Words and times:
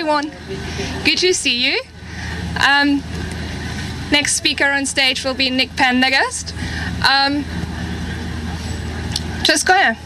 everyone. 0.00 0.32
Good 1.04 1.18
to 1.18 1.34
see 1.34 1.62
you. 1.62 1.82
Um, 2.66 3.02
next 4.10 4.34
speaker 4.34 4.64
on 4.64 4.86
stage 4.86 5.22
will 5.22 5.34
be 5.34 5.50
Nick 5.50 5.68
Pendergrast. 5.72 6.54
Um, 7.04 7.44
just 9.42 9.66
gonna 9.66 9.98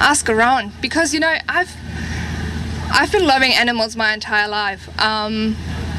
ask 0.00 0.28
around 0.28 0.72
because 0.80 1.14
you 1.14 1.20
know 1.20 1.36
I've 1.48 1.76
I've 2.92 3.12
been 3.12 3.24
loving 3.24 3.52
animals 3.52 3.94
my 3.94 4.12
entire 4.12 4.48
life. 4.48 4.88
Um, 5.00 5.56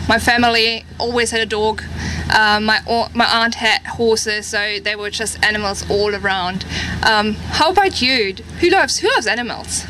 my 0.09 0.19
family 0.19 0.83
always 0.99 1.31
had 1.31 1.39
a 1.39 1.45
dog. 1.45 1.83
Uh, 2.29 2.59
my 2.61 2.81
my 3.15 3.43
aunt 3.43 3.55
had 3.55 3.81
horses, 3.85 4.45
so 4.45 4.77
they 4.83 4.97
were 4.97 5.09
just 5.09 5.41
animals 5.41 5.89
all 5.89 6.13
around. 6.13 6.65
Um, 7.07 7.35
how 7.35 7.71
about 7.71 8.01
you? 8.01 8.33
Who 8.59 8.69
loves 8.71 8.97
who 8.97 9.07
loves 9.15 9.25
animals? 9.25 9.85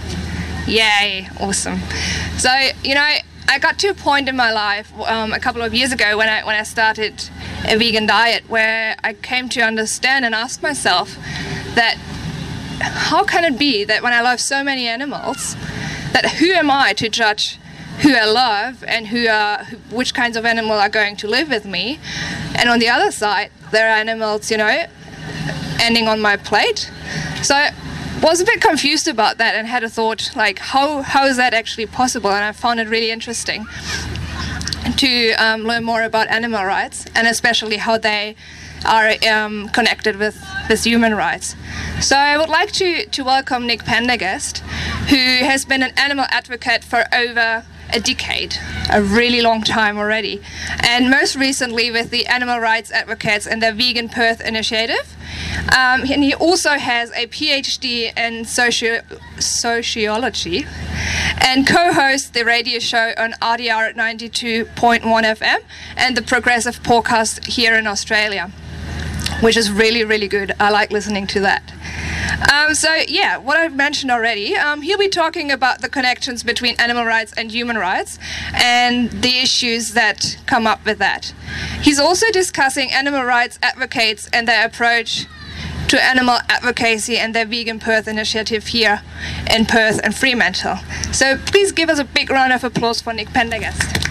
Yay! 0.68 1.28
Awesome. 1.40 1.80
So 2.38 2.52
you 2.84 2.94
know, 2.94 3.16
I 3.52 3.60
got 3.60 3.78
to 3.80 3.90
a 3.90 3.94
point 3.94 4.30
in 4.30 4.38
my 4.38 4.54
life 4.54 4.98
um, 5.02 5.34
a 5.34 5.40
couple 5.40 5.62
of 5.62 5.74
years 5.74 5.92
ago 5.92 6.16
when 6.16 6.30
I 6.30 6.46
when 6.46 6.56
I 6.56 6.64
started 6.64 7.30
a 7.68 7.76
vegan 7.78 8.06
diet 8.06 8.50
where 8.50 8.96
I 9.04 9.12
came 9.12 9.50
to 9.50 9.62
understand 9.62 10.24
and 10.24 10.34
ask 10.34 10.64
myself 10.64 11.18
that 11.76 11.98
how 12.80 13.26
can 13.26 13.44
it 13.44 13.60
be 13.60 13.84
that 13.84 14.04
when 14.04 14.14
I 14.14 14.22
love 14.22 14.40
so 14.40 14.64
many 14.64 14.88
animals, 14.88 15.56
that 16.14 16.36
who 16.40 16.54
am 16.54 16.72
I 16.72 16.94
to 16.94 17.10
judge 17.10 17.60
who 18.04 18.14
I 18.16 18.24
love 18.24 18.86
and 18.88 19.08
who 19.08 19.28
are 19.28 19.66
which 19.90 20.14
kinds 20.14 20.38
of 20.38 20.46
animal 20.46 20.80
are 20.80 20.88
going 20.88 21.18
to 21.18 21.28
live 21.28 21.50
with 21.50 21.66
me, 21.66 22.00
and 22.56 22.70
on 22.70 22.80
the 22.80 22.88
other 22.88 23.12
side 23.12 23.52
there 23.72 23.90
are 23.90 23.98
animals, 23.98 24.50
you 24.50 24.56
know, 24.56 24.86
ending 25.82 26.08
on 26.08 26.22
my 26.22 26.38
plate. 26.38 26.90
So 27.44 27.68
was 28.22 28.40
a 28.40 28.46
bit 28.46 28.62
confused 28.62 29.08
about 29.08 29.38
that 29.40 29.56
and 29.56 29.68
had 29.68 29.84
a 29.84 29.90
thought 29.90 30.32
like 30.36 30.60
how 30.60 31.02
how 31.02 31.26
is 31.26 31.38
that 31.38 31.54
actually 31.54 31.88
possible? 31.88 32.30
And 32.30 32.44
I 32.44 32.52
found 32.52 32.80
it 32.80 32.88
really 32.88 33.12
interesting 33.12 33.66
to 34.98 35.32
um, 35.34 35.64
learn 35.64 35.84
more 35.84 36.04
about 36.04 36.28
animal 36.28 36.64
rights 36.66 37.06
and 37.16 37.28
especially 37.28 37.78
how 37.78 37.98
they 37.98 38.36
are 38.86 39.14
um, 39.32 39.70
connected 39.70 40.18
with, 40.18 40.44
with 40.70 40.84
human 40.84 41.14
rights. 41.16 41.56
So 42.00 42.16
I 42.16 42.38
would 42.38 42.50
like 42.50 42.72
to, 42.74 43.06
to 43.06 43.24
welcome 43.24 43.68
Nick 43.68 43.84
Pendergrast, 43.84 44.60
who 45.10 45.46
has 45.46 45.66
been 45.66 45.84
an 45.84 45.94
animal 45.98 46.26
advocate 46.30 46.84
for 46.84 47.04
over 47.14 47.64
a 47.94 48.00
decade, 48.00 48.56
a 48.92 49.02
really 49.02 49.42
long 49.42 49.62
time 49.62 49.98
already, 49.98 50.42
and 50.80 51.10
most 51.10 51.36
recently 51.36 51.92
with 51.92 52.10
the 52.10 52.26
Animal 52.28 52.60
Rights 52.60 52.92
Advocates 52.92 53.48
and 53.48 53.62
the 53.62 53.72
Vegan 53.72 54.10
Perth 54.10 54.42
Initiative. 54.42 55.16
Um, 55.66 56.02
and 56.02 56.24
he 56.24 56.34
also 56.34 56.72
has 56.72 57.12
a 57.12 57.28
PhD 57.28 58.18
in 58.18 58.46
socio- 58.46 59.04
sociology 59.40 60.66
and 61.40 61.66
co 61.68 61.94
hosts 61.94 62.30
the 62.30 62.44
radio 62.44 62.80
show 62.80 63.14
on 63.18 63.34
RTR 63.42 63.96
92.1 63.96 65.02
FM 65.02 65.60
and 65.96 66.18
the 66.18 66.22
Progressive 66.22 66.82
podcast 66.84 67.46
here 67.46 67.76
in 67.76 67.88
Australia 67.88 68.52
which 69.42 69.58
is 69.58 69.72
really, 69.72 70.04
really 70.04 70.28
good. 70.28 70.54
I 70.60 70.70
like 70.70 70.92
listening 70.92 71.26
to 71.28 71.40
that. 71.42 71.74
Um, 72.52 72.74
so, 72.76 72.94
yeah, 73.08 73.38
what 73.38 73.58
I've 73.58 73.76
mentioned 73.76 74.12
already, 74.12 74.56
um, 74.56 74.82
he'll 74.82 74.98
be 74.98 75.10
talking 75.10 75.52
about 75.52 75.82
the 75.82 75.90
connections 75.90 76.44
between 76.44 76.76
animal 76.80 77.06
rights 77.06 77.34
and 77.34 77.52
human 77.52 77.78
rights 77.78 78.20
and 78.54 79.12
the 79.12 79.40
issues 79.40 79.94
that 79.94 80.38
come 80.46 80.68
up 80.68 80.86
with 80.86 81.00
that. 81.00 81.34
He's 81.82 82.00
also 82.00 82.32
discussing 82.32 82.92
animal 82.92 83.24
rights 83.24 83.60
advocates 83.62 84.28
and 84.34 84.48
their 84.48 84.66
approach 84.66 85.26
to 85.88 86.04
animal 86.04 86.40
advocacy 86.48 87.18
and 87.18 87.36
their 87.36 87.46
Vegan 87.46 87.80
Perth 87.80 88.08
initiative 88.08 88.68
here 88.68 89.02
in 89.54 89.66
Perth 89.66 90.00
and 90.04 90.16
Fremantle. 90.16 90.78
So, 91.12 91.38
please 91.38 91.72
give 91.72 91.90
us 91.90 92.00
a 92.00 92.06
big 92.06 92.30
round 92.30 92.54
of 92.54 92.64
applause 92.64 93.02
for 93.02 93.14
Nick 93.14 93.30
Pendergrast. 93.30 94.11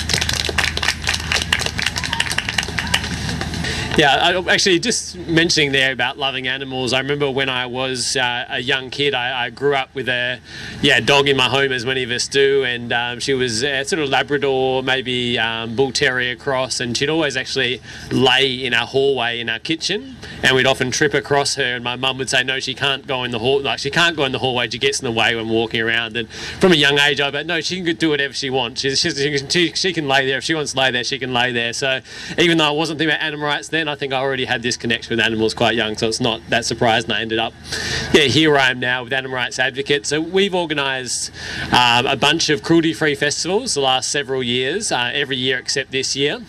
Yeah, 3.98 4.41
actually, 4.48 4.78
just 4.78 5.16
mentioning 5.16 5.72
there 5.72 5.91
about 5.91 6.16
loving 6.16 6.46
animals. 6.46 6.92
I 6.92 7.00
remember 7.00 7.28
when 7.28 7.48
I 7.48 7.66
was 7.66 8.16
uh, 8.16 8.47
a 8.48 8.60
young 8.60 8.88
kid, 8.88 9.15
I, 9.15 9.47
I, 9.47 9.50
grew 9.50 9.75
up 9.75 9.92
with 9.94 10.09
a 10.09 10.38
yeah 10.81 11.00
dog 11.00 11.28
in 11.28 11.37
my 11.37 11.48
home, 11.48 11.72
as 11.72 11.84
many 11.84 12.04
of 12.04 12.10
us 12.12 12.28
do, 12.28 12.62
and 12.62 12.92
um, 12.92 13.19
she 13.19 13.34
was 13.34 13.65
a 13.65 13.82
sort 13.84 14.00
of 14.00 14.09
Labrador, 14.09 14.84
maybe 14.84 15.38
um, 15.41 15.75
Bull 15.75 15.91
Terrier 15.91 16.37
cross, 16.37 16.78
and 16.78 16.97
she'd 16.97 17.10
always 17.10 17.37
actually 17.37 17.82
lay 18.12 18.65
in 18.65 18.75
our 18.75 18.87
hallway 18.87 19.41
in 19.41 19.48
our 19.48 19.59
kitchen, 19.59 20.16
and 20.44 20.54
we'd 20.54 20.66
often 20.66 20.92
trip 20.92 21.12
across 21.12 21.56
her, 21.56 21.75
and 21.75 21.82
my 21.82 21.97
mum 21.97 22.16
would 22.19 22.31
say, 22.31 22.44
"No, 22.44 22.60
she 22.60 22.75
can't 22.75 23.09
go 23.09 23.25
in 23.25 23.32
the 23.32 23.41
hall. 23.41 23.60
Like 23.60 23.81
she 23.81 23.91
can't 23.91 24.16
go 24.16 24.25
in 24.25 24.31
the 24.31 24.38
hallway. 24.38 24.70
She 24.70 24.78
gets 24.78 25.00
in 25.00 25.04
the 25.04 25.12
way 25.12 25.34
when 25.34 25.48
walking 25.48 25.81
around." 25.81 26.16
And 26.16 26.31
from 26.31 26.70
a 26.70 26.76
young 26.76 26.98
age, 27.00 27.20
I 27.20 27.31
bet 27.32 27.44
no, 27.44 27.60
she 27.60 27.82
can 27.82 27.97
do 27.97 28.10
whatever 28.10 28.34
she 28.34 28.50
wants. 28.50 28.82
She, 28.82 28.94
she, 28.94 29.36
she, 29.36 29.72
she 29.72 29.92
can 29.92 30.06
lay 30.06 30.26
there 30.26 30.38
if 30.38 30.44
she 30.44 30.54
wants 30.54 30.72
to 30.72 30.78
lay 30.78 30.92
there. 30.92 31.03
She 31.03 31.19
can 31.19 31.34
lay 31.34 31.50
there. 31.50 31.72
So 31.72 32.00
even 32.38 32.56
though 32.56 32.69
I 32.69 32.70
wasn't 32.70 32.98
thinking 32.98 33.15
about 33.16 33.26
animal 33.26 33.47
rights 33.47 33.69
then. 33.69 33.79
I 33.88 33.94
think 33.94 34.12
I 34.12 34.18
already 34.18 34.44
had 34.44 34.62
this 34.62 34.76
connection 34.76 35.16
with 35.16 35.24
animals 35.24 35.54
quite 35.54 35.74
young, 35.74 35.96
so 35.96 36.08
it's 36.08 36.20
not 36.20 36.41
that 36.48 36.64
surprising 36.64 37.10
I 37.10 37.20
ended 37.20 37.38
up, 37.38 37.52
yeah, 38.12 38.22
here 38.22 38.56
I 38.56 38.70
am 38.70 38.80
now 38.80 39.04
with 39.04 39.12
Animal 39.12 39.36
Rights 39.36 39.58
Advocate. 39.58 40.06
So 40.06 40.20
we've 40.20 40.54
organised 40.54 41.30
um, 41.72 42.06
a 42.06 42.16
bunch 42.16 42.50
of 42.50 42.62
cruelty-free 42.62 43.14
festivals 43.14 43.74
the 43.74 43.80
last 43.80 44.10
several 44.10 44.42
years, 44.42 44.92
uh, 44.92 45.10
every 45.12 45.36
year 45.36 45.58
except 45.58 45.91
this 45.91 46.16
year. 46.16 46.41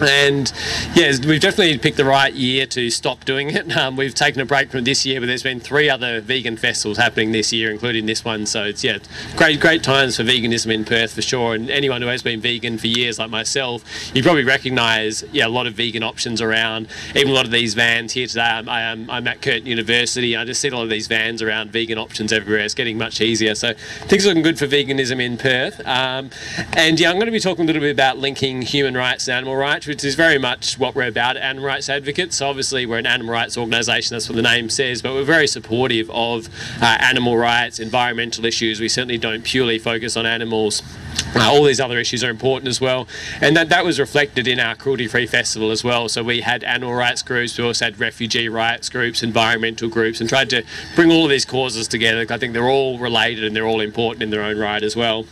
And 0.00 0.52
yeah, 0.94 1.12
we've 1.26 1.40
definitely 1.40 1.78
picked 1.78 1.96
the 1.96 2.04
right 2.04 2.32
year 2.32 2.66
to 2.66 2.90
stop 2.90 3.24
doing 3.24 3.50
it. 3.50 3.76
Um, 3.76 3.96
we've 3.96 4.14
taken 4.14 4.40
a 4.40 4.44
break 4.44 4.70
from 4.70 4.84
this 4.84 5.06
year, 5.06 5.20
but 5.20 5.26
there's 5.26 5.42
been 5.42 5.60
three 5.60 5.88
other 5.88 6.20
vegan 6.20 6.56
festivals 6.56 6.98
happening 6.98 7.32
this 7.32 7.52
year, 7.52 7.70
including 7.70 8.06
this 8.06 8.24
one. 8.24 8.46
So 8.46 8.64
it's 8.64 8.82
yeah, 8.82 8.98
great 9.36 9.60
great 9.60 9.82
times 9.82 10.16
for 10.16 10.24
veganism 10.24 10.72
in 10.72 10.84
Perth 10.84 11.14
for 11.14 11.22
sure. 11.22 11.54
And 11.54 11.70
anyone 11.70 12.02
who 12.02 12.08
has 12.08 12.22
been 12.22 12.40
vegan 12.40 12.78
for 12.78 12.86
years, 12.86 13.18
like 13.18 13.30
myself, 13.30 13.84
you 14.14 14.22
probably 14.22 14.44
recognise 14.44 15.24
yeah 15.32 15.46
a 15.46 15.48
lot 15.48 15.66
of 15.66 15.74
vegan 15.74 16.02
options 16.02 16.42
around. 16.42 16.88
Even 17.14 17.30
a 17.30 17.34
lot 17.34 17.44
of 17.44 17.50
these 17.50 17.74
vans 17.74 18.12
here 18.12 18.26
today. 18.26 18.40
I'm, 18.40 18.68
I 18.68 18.82
am, 18.82 19.10
I'm 19.10 19.26
at 19.28 19.42
Curtin 19.42 19.66
University. 19.66 20.36
I 20.36 20.44
just 20.44 20.60
see 20.60 20.68
a 20.68 20.74
lot 20.74 20.82
of 20.82 20.90
these 20.90 21.06
vans 21.06 21.42
around 21.42 21.70
vegan 21.70 21.98
options 21.98 22.32
everywhere. 22.32 22.64
It's 22.64 22.74
getting 22.74 22.98
much 22.98 23.20
easier. 23.20 23.54
So 23.54 23.74
things 23.74 24.24
are 24.24 24.28
looking 24.28 24.42
good 24.42 24.58
for 24.58 24.66
veganism 24.66 25.20
in 25.20 25.36
Perth. 25.36 25.80
Um, 25.86 26.30
and 26.76 26.98
yeah, 26.98 27.10
I'm 27.10 27.16
going 27.16 27.26
to 27.26 27.32
be 27.32 27.40
talking 27.40 27.64
a 27.64 27.66
little 27.66 27.82
bit 27.82 27.92
about 27.92 28.18
linking 28.18 28.62
human 28.62 28.94
rights 28.94 29.28
and 29.28 29.36
animal 29.36 29.56
rights 29.56 29.77
which 29.86 30.04
is 30.04 30.14
very 30.14 30.38
much 30.38 30.78
what 30.78 30.94
we're 30.94 31.06
about, 31.06 31.36
animal 31.36 31.66
rights 31.66 31.88
advocates. 31.88 32.36
So 32.36 32.48
obviously, 32.48 32.86
we're 32.86 32.98
an 32.98 33.06
animal 33.06 33.32
rights 33.32 33.56
organisation, 33.56 34.14
that's 34.14 34.28
what 34.28 34.36
the 34.36 34.42
name 34.42 34.70
says, 34.70 35.02
but 35.02 35.12
we're 35.14 35.24
very 35.24 35.46
supportive 35.46 36.10
of 36.10 36.48
uh, 36.80 36.98
animal 37.00 37.36
rights, 37.36 37.78
environmental 37.78 38.44
issues. 38.44 38.80
We 38.80 38.88
certainly 38.88 39.18
don't 39.18 39.44
purely 39.44 39.78
focus 39.78 40.16
on 40.16 40.26
animals. 40.26 40.82
Uh, 41.34 41.50
all 41.50 41.64
these 41.64 41.80
other 41.80 41.98
issues 41.98 42.24
are 42.24 42.30
important 42.30 42.68
as 42.68 42.80
well, 42.80 43.06
and 43.40 43.56
that, 43.56 43.68
that 43.68 43.84
was 43.84 44.00
reflected 44.00 44.48
in 44.48 44.58
our 44.58 44.74
cruelty 44.74 45.06
free 45.06 45.26
festival 45.26 45.70
as 45.70 45.84
well. 45.84 46.08
So 46.08 46.22
we 46.22 46.40
had 46.40 46.64
animal 46.64 46.94
rights 46.94 47.22
groups, 47.22 47.58
we 47.58 47.64
also 47.64 47.84
had 47.84 48.00
refugee 48.00 48.48
rights 48.48 48.88
groups, 48.88 49.22
environmental 49.22 49.88
groups, 49.88 50.20
and 50.20 50.28
tried 50.28 50.50
to 50.50 50.64
bring 50.94 51.10
all 51.10 51.24
of 51.24 51.30
these 51.30 51.44
causes 51.44 51.86
together. 51.86 52.24
I 52.30 52.38
think 52.38 52.54
they're 52.54 52.68
all 52.68 52.98
related 52.98 53.44
and 53.44 53.54
they're 53.54 53.66
all 53.66 53.80
important 53.80 54.22
in 54.22 54.30
their 54.30 54.42
own 54.42 54.58
right 54.58 54.82
as 54.82 54.96
well. 54.96 55.26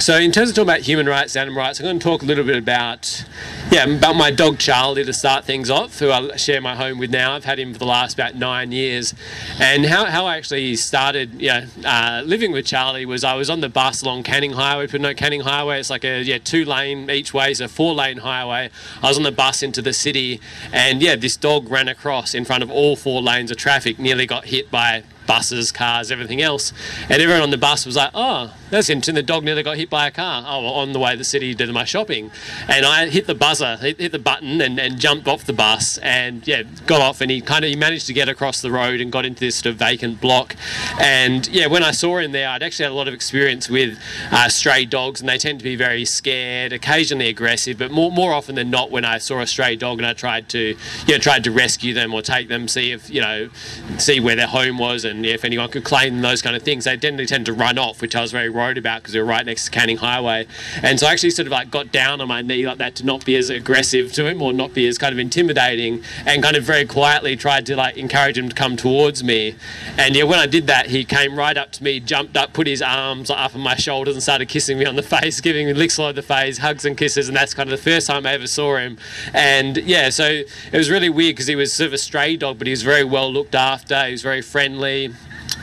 So, 0.00 0.18
in 0.18 0.32
terms 0.32 0.50
of 0.50 0.56
talking 0.56 0.68
about 0.68 0.80
human 0.80 1.06
rights, 1.06 1.34
and 1.34 1.42
animal 1.42 1.62
rights, 1.62 1.80
I'm 1.80 1.84
going 1.84 1.98
to 1.98 2.04
talk 2.04 2.22
a 2.22 2.26
little 2.26 2.44
bit 2.44 2.56
about, 2.56 3.24
yeah, 3.70 3.86
about 3.86 4.16
my 4.16 4.30
dog 4.30 4.58
Charlie 4.58 5.04
to 5.04 5.12
start 5.12 5.44
things 5.44 5.70
off, 5.70 5.98
who 5.98 6.10
I 6.10 6.36
share 6.36 6.60
my 6.60 6.74
home 6.76 6.98
with 6.98 7.10
now. 7.10 7.34
I've 7.34 7.44
had 7.44 7.58
him 7.58 7.72
for 7.72 7.78
the 7.78 7.86
last 7.86 8.14
about 8.14 8.34
nine 8.34 8.72
years, 8.72 9.14
and 9.58 9.86
how, 9.86 10.04
how 10.06 10.26
I 10.26 10.36
actually 10.36 10.76
started, 10.76 11.40
yeah, 11.40 11.66
uh, 11.84 12.22
living 12.26 12.52
with 12.52 12.66
Charlie 12.66 13.06
was 13.06 13.24
I 13.24 13.34
was 13.34 13.48
on 13.48 13.60
the 13.60 13.68
bus 13.68 14.02
along 14.02 14.24
Canning 14.24 14.52
Highway. 14.52 14.86
People 14.86 15.00
know 15.00 15.14
Canning 15.14 15.40
Highway. 15.40 15.80
It's 15.80 15.90
like 15.90 16.04
a 16.04 16.22
yeah 16.22 16.38
two 16.38 16.64
lane 16.64 17.08
each 17.08 17.32
way, 17.32 17.54
so 17.54 17.68
four 17.68 17.94
lane 17.94 18.18
highway. 18.18 18.70
I 19.02 19.08
was 19.08 19.16
on 19.16 19.22
the 19.22 19.32
bus 19.32 19.62
into 19.62 19.80
the 19.80 19.92
city, 19.92 20.40
and 20.72 21.00
yeah, 21.00 21.16
this 21.16 21.36
dog 21.36 21.70
ran 21.70 21.88
across 21.88 22.34
in 22.34 22.44
front 22.44 22.62
of 22.62 22.70
all 22.70 22.96
four 22.96 23.22
lanes 23.22 23.50
of 23.50 23.56
traffic, 23.56 23.98
nearly 23.98 24.26
got 24.26 24.46
hit 24.46 24.70
by 24.70 25.04
buses, 25.26 25.72
cars, 25.72 26.10
everything 26.10 26.42
else. 26.42 26.72
And 27.08 27.22
everyone 27.22 27.42
on 27.42 27.50
the 27.50 27.58
bus 27.58 27.86
was 27.86 27.96
like, 27.96 28.10
oh, 28.14 28.54
that's 28.70 28.88
interesting. 28.88 29.14
The 29.14 29.22
dog 29.22 29.44
nearly 29.44 29.62
got 29.62 29.76
hit 29.76 29.90
by 29.90 30.06
a 30.06 30.10
car. 30.10 30.44
Oh, 30.46 30.66
on 30.66 30.92
the 30.92 30.98
way 30.98 31.12
to 31.12 31.18
the 31.18 31.24
city 31.24 31.54
to 31.54 31.72
my 31.72 31.84
shopping. 31.84 32.30
And 32.68 32.84
I 32.84 33.08
hit 33.08 33.26
the 33.26 33.34
buzzer, 33.34 33.76
hit, 33.76 34.00
hit 34.00 34.12
the 34.12 34.18
button 34.18 34.60
and, 34.60 34.78
and 34.78 34.98
jumped 34.98 35.28
off 35.28 35.44
the 35.44 35.52
bus 35.52 35.98
and, 35.98 36.46
yeah, 36.46 36.62
got 36.86 37.00
off 37.00 37.20
and 37.20 37.30
he 37.30 37.40
kind 37.40 37.64
of 37.64 37.68
he 37.68 37.76
managed 37.76 38.06
to 38.06 38.12
get 38.12 38.28
across 38.28 38.60
the 38.60 38.70
road 38.70 39.00
and 39.00 39.12
got 39.12 39.24
into 39.24 39.40
this 39.40 39.56
sort 39.56 39.66
of 39.66 39.76
vacant 39.76 40.20
block. 40.20 40.56
And, 40.98 41.46
yeah, 41.48 41.66
when 41.66 41.82
I 41.82 41.92
saw 41.92 42.18
him 42.18 42.32
there, 42.32 42.48
I'd 42.48 42.62
actually 42.62 42.84
had 42.84 42.92
a 42.92 42.96
lot 42.96 43.08
of 43.08 43.14
experience 43.14 43.68
with 43.68 43.98
uh, 44.30 44.48
stray 44.48 44.84
dogs 44.84 45.20
and 45.20 45.28
they 45.28 45.38
tend 45.38 45.58
to 45.60 45.64
be 45.64 45.76
very 45.76 46.04
scared, 46.04 46.72
occasionally 46.72 47.28
aggressive, 47.28 47.78
but 47.78 47.90
more, 47.90 48.10
more 48.10 48.32
often 48.32 48.54
than 48.56 48.70
not 48.70 48.90
when 48.90 49.04
I 49.04 49.18
saw 49.18 49.40
a 49.40 49.46
stray 49.46 49.76
dog 49.76 49.98
and 49.98 50.06
I 50.06 50.12
tried 50.12 50.48
to, 50.50 50.76
you 51.06 51.14
know, 51.14 51.18
tried 51.18 51.44
to 51.44 51.50
rescue 51.50 51.94
them 51.94 52.12
or 52.12 52.22
take 52.22 52.48
them, 52.48 52.66
see 52.66 52.92
if, 52.92 53.08
you 53.08 53.20
know, 53.20 53.50
see 53.98 54.20
where 54.20 54.36
their 54.36 54.48
home 54.48 54.78
was 54.78 55.04
and 55.04 55.13
and 55.14 55.26
if 55.26 55.44
anyone 55.44 55.70
could 55.70 55.84
claim 55.84 56.20
those 56.20 56.42
kind 56.42 56.54
of 56.54 56.62
things, 56.62 56.84
they 56.84 56.96
generally 56.96 57.26
tend 57.26 57.46
to 57.46 57.52
run 57.52 57.78
off, 57.78 58.00
which 58.02 58.14
I 58.14 58.20
was 58.20 58.32
very 58.32 58.50
worried 58.50 58.74
worried 58.74 58.78
about 58.78 59.02
because 59.02 59.14
we 59.14 59.20
were 59.20 59.26
right 59.26 59.46
next 59.46 59.66
to 59.66 59.70
Canning 59.70 59.98
Highway. 59.98 60.46
And 60.82 60.98
so 60.98 61.06
I 61.06 61.12
actually 61.12 61.30
sort 61.30 61.46
of 61.46 61.52
like 61.52 61.70
got 61.70 61.92
down 61.92 62.20
on 62.20 62.28
my 62.28 62.42
knee 62.42 62.66
like 62.66 62.78
that 62.78 62.94
to 62.96 63.04
not 63.04 63.24
be 63.24 63.36
as 63.36 63.50
aggressive 63.50 64.12
to 64.14 64.26
him 64.26 64.42
or 64.42 64.52
not 64.52 64.74
be 64.74 64.86
as 64.86 64.98
kind 64.98 65.12
of 65.12 65.18
intimidating 65.18 66.02
and 66.26 66.42
kind 66.42 66.56
of 66.56 66.64
very 66.64 66.84
quietly 66.84 67.36
tried 67.36 67.66
to 67.66 67.76
like 67.76 67.96
encourage 67.96 68.38
him 68.38 68.48
to 68.48 68.54
come 68.54 68.76
towards 68.76 69.22
me. 69.22 69.54
And 69.98 70.16
yeah, 70.16 70.24
when 70.24 70.38
I 70.38 70.46
did 70.46 70.66
that, 70.66 70.86
he 70.86 71.04
came 71.04 71.38
right 71.38 71.56
up 71.56 71.72
to 71.72 71.84
me, 71.84 72.00
jumped 72.00 72.36
up, 72.36 72.52
put 72.52 72.66
his 72.66 72.82
arms 72.82 73.30
up 73.30 73.54
on 73.54 73.60
my 73.60 73.76
shoulders 73.76 74.14
and 74.14 74.22
started 74.22 74.48
kissing 74.48 74.78
me 74.78 74.86
on 74.86 74.96
the 74.96 75.02
face, 75.14 75.40
giving 75.40 75.66
me 75.66 75.74
licks 75.74 75.98
all 75.98 76.06
over 76.06 76.14
the 76.14 76.22
face, 76.22 76.58
hugs 76.58 76.84
and 76.84 76.96
kisses. 76.96 77.28
And 77.28 77.36
that's 77.36 77.54
kind 77.54 77.70
of 77.70 77.76
the 77.76 77.90
first 77.90 78.06
time 78.06 78.26
I 78.26 78.32
ever 78.32 78.46
saw 78.46 78.76
him. 78.76 78.96
And 79.32 79.76
yeah, 79.76 80.08
so 80.08 80.24
it 80.26 80.48
was 80.72 80.90
really 80.90 81.10
weird 81.10 81.34
because 81.36 81.46
he 81.46 81.56
was 81.56 81.72
sort 81.72 81.88
of 81.88 81.92
a 81.92 81.98
stray 81.98 82.36
dog, 82.36 82.58
but 82.58 82.66
he 82.66 82.70
was 82.70 82.82
very 82.82 83.04
well 83.04 83.30
looked 83.30 83.54
after. 83.54 84.06
He 84.06 84.12
was 84.12 84.22
very 84.22 84.42
friendly. 84.42 85.03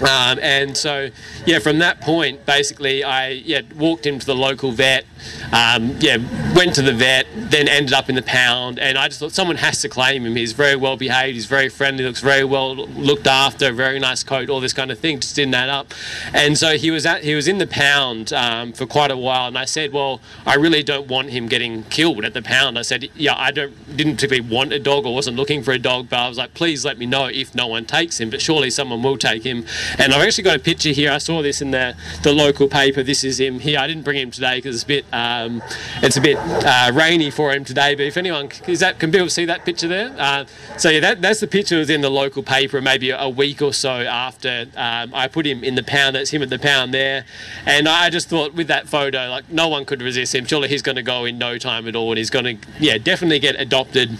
Um, 0.01 0.39
and 0.41 0.75
so, 0.75 1.09
yeah, 1.45 1.59
from 1.59 1.79
that 1.79 2.01
point, 2.01 2.45
basically, 2.45 3.03
I 3.03 3.29
yeah 3.29 3.61
walked 3.75 4.05
into 4.05 4.25
the 4.25 4.35
local 4.35 4.71
vet, 4.71 5.05
um, 5.51 5.95
yeah, 5.99 6.17
went 6.55 6.73
to 6.75 6.81
the 6.81 6.93
vet, 6.93 7.27
then 7.35 7.67
ended 7.67 7.93
up 7.93 8.09
in 8.09 8.15
the 8.15 8.23
pound, 8.23 8.79
and 8.79 8.97
I 8.97 9.07
just 9.07 9.19
thought 9.19 9.31
someone 9.31 9.57
has 9.57 9.81
to 9.81 9.89
claim 9.89 10.25
him. 10.25 10.35
He's 10.35 10.53
very 10.53 10.75
well 10.75 10.97
behaved, 10.97 11.35
he's 11.35 11.45
very 11.45 11.69
friendly, 11.69 12.03
looks 12.03 12.21
very 12.21 12.43
well 12.43 12.75
looked 12.75 13.27
after, 13.27 13.71
very 13.71 13.99
nice 13.99 14.23
coat, 14.23 14.49
all 14.49 14.59
this 14.59 14.73
kind 14.73 14.91
of 14.91 14.99
thing. 14.99 15.19
Just 15.19 15.35
didn't 15.35 15.53
add 15.53 15.69
up, 15.69 15.93
and 16.33 16.57
so 16.57 16.77
he 16.77 16.89
was 16.89 17.05
at 17.05 17.23
he 17.23 17.35
was 17.35 17.47
in 17.47 17.59
the 17.59 17.67
pound 17.67 18.33
um, 18.33 18.73
for 18.73 18.85
quite 18.85 19.11
a 19.11 19.17
while, 19.17 19.47
and 19.47 19.57
I 19.57 19.65
said, 19.65 19.93
well, 19.93 20.19
I 20.45 20.55
really 20.55 20.83
don't 20.83 21.07
want 21.07 21.29
him 21.29 21.47
getting 21.47 21.83
killed 21.83 22.25
at 22.25 22.33
the 22.33 22.41
pound. 22.41 22.79
I 22.79 22.81
said, 22.81 23.09
yeah, 23.15 23.35
I 23.35 23.51
don't 23.51 23.95
didn't 23.95 24.15
particularly 24.15 24.49
want 24.49 24.73
a 24.73 24.79
dog 24.79 25.05
or 25.05 25.13
wasn't 25.13 25.37
looking 25.37 25.61
for 25.61 25.71
a 25.71 25.79
dog, 25.79 26.09
but 26.09 26.17
I 26.17 26.27
was 26.27 26.37
like, 26.37 26.53
please 26.53 26.83
let 26.83 26.97
me 26.97 27.05
know 27.05 27.27
if 27.27 27.53
no 27.53 27.67
one 27.67 27.85
takes 27.85 28.19
him, 28.19 28.29
but 28.29 28.41
surely 28.41 28.69
someone 28.69 29.03
will 29.03 29.17
take 29.17 29.43
him. 29.43 29.65
And 29.97 30.13
I've 30.13 30.21
actually 30.25 30.43
got 30.43 30.55
a 30.55 30.59
picture 30.59 30.89
here. 30.89 31.11
I 31.11 31.17
saw 31.17 31.41
this 31.41 31.61
in 31.61 31.71
the, 31.71 31.95
the 32.23 32.33
local 32.33 32.67
paper. 32.67 33.03
This 33.03 33.23
is 33.23 33.39
him 33.39 33.59
here. 33.59 33.79
I 33.79 33.87
didn't 33.87 34.03
bring 34.03 34.17
him 34.17 34.31
today 34.31 34.57
because 34.57 34.75
it's 34.75 34.83
a 34.83 34.87
bit 34.87 35.05
um, 35.11 35.61
it's 36.01 36.17
a 36.17 36.21
bit 36.21 36.37
uh, 36.37 36.91
rainy 36.93 37.29
for 37.29 37.51
him 37.51 37.63
today. 37.63 37.95
But 37.95 38.05
if 38.05 38.17
anyone 38.17 38.49
is 38.67 38.79
that 38.79 38.99
can 38.99 39.11
people 39.11 39.29
see 39.29 39.45
that 39.45 39.65
picture 39.65 39.87
there? 39.87 40.13
Uh, 40.17 40.45
so 40.77 40.89
yeah, 40.89 40.99
that, 40.99 41.21
that's 41.21 41.39
the 41.39 41.47
picture 41.47 41.77
was 41.77 41.89
in 41.89 42.01
the 42.01 42.09
local 42.09 42.43
paper 42.43 42.81
maybe 42.81 43.09
a 43.11 43.29
week 43.29 43.61
or 43.61 43.73
so 43.73 44.01
after 44.01 44.67
um, 44.75 45.13
I 45.13 45.27
put 45.27 45.45
him 45.45 45.63
in 45.63 45.75
the 45.75 45.83
pound. 45.83 46.15
That's 46.15 46.31
him 46.31 46.41
at 46.41 46.49
the 46.49 46.59
pound 46.59 46.93
there, 46.93 47.25
and 47.65 47.87
I 47.87 48.09
just 48.09 48.29
thought 48.29 48.53
with 48.53 48.67
that 48.67 48.87
photo, 48.87 49.29
like 49.29 49.49
no 49.49 49.67
one 49.67 49.85
could 49.85 50.01
resist 50.01 50.35
him. 50.35 50.45
Surely 50.45 50.67
he's 50.69 50.81
going 50.81 50.95
to 50.95 51.03
go 51.03 51.25
in 51.25 51.37
no 51.37 51.57
time 51.57 51.87
at 51.87 51.95
all, 51.95 52.11
and 52.11 52.17
he's 52.17 52.29
going 52.29 52.45
to 52.45 52.67
yeah 52.79 52.97
definitely 52.97 53.39
get 53.39 53.59
adopted. 53.59 54.17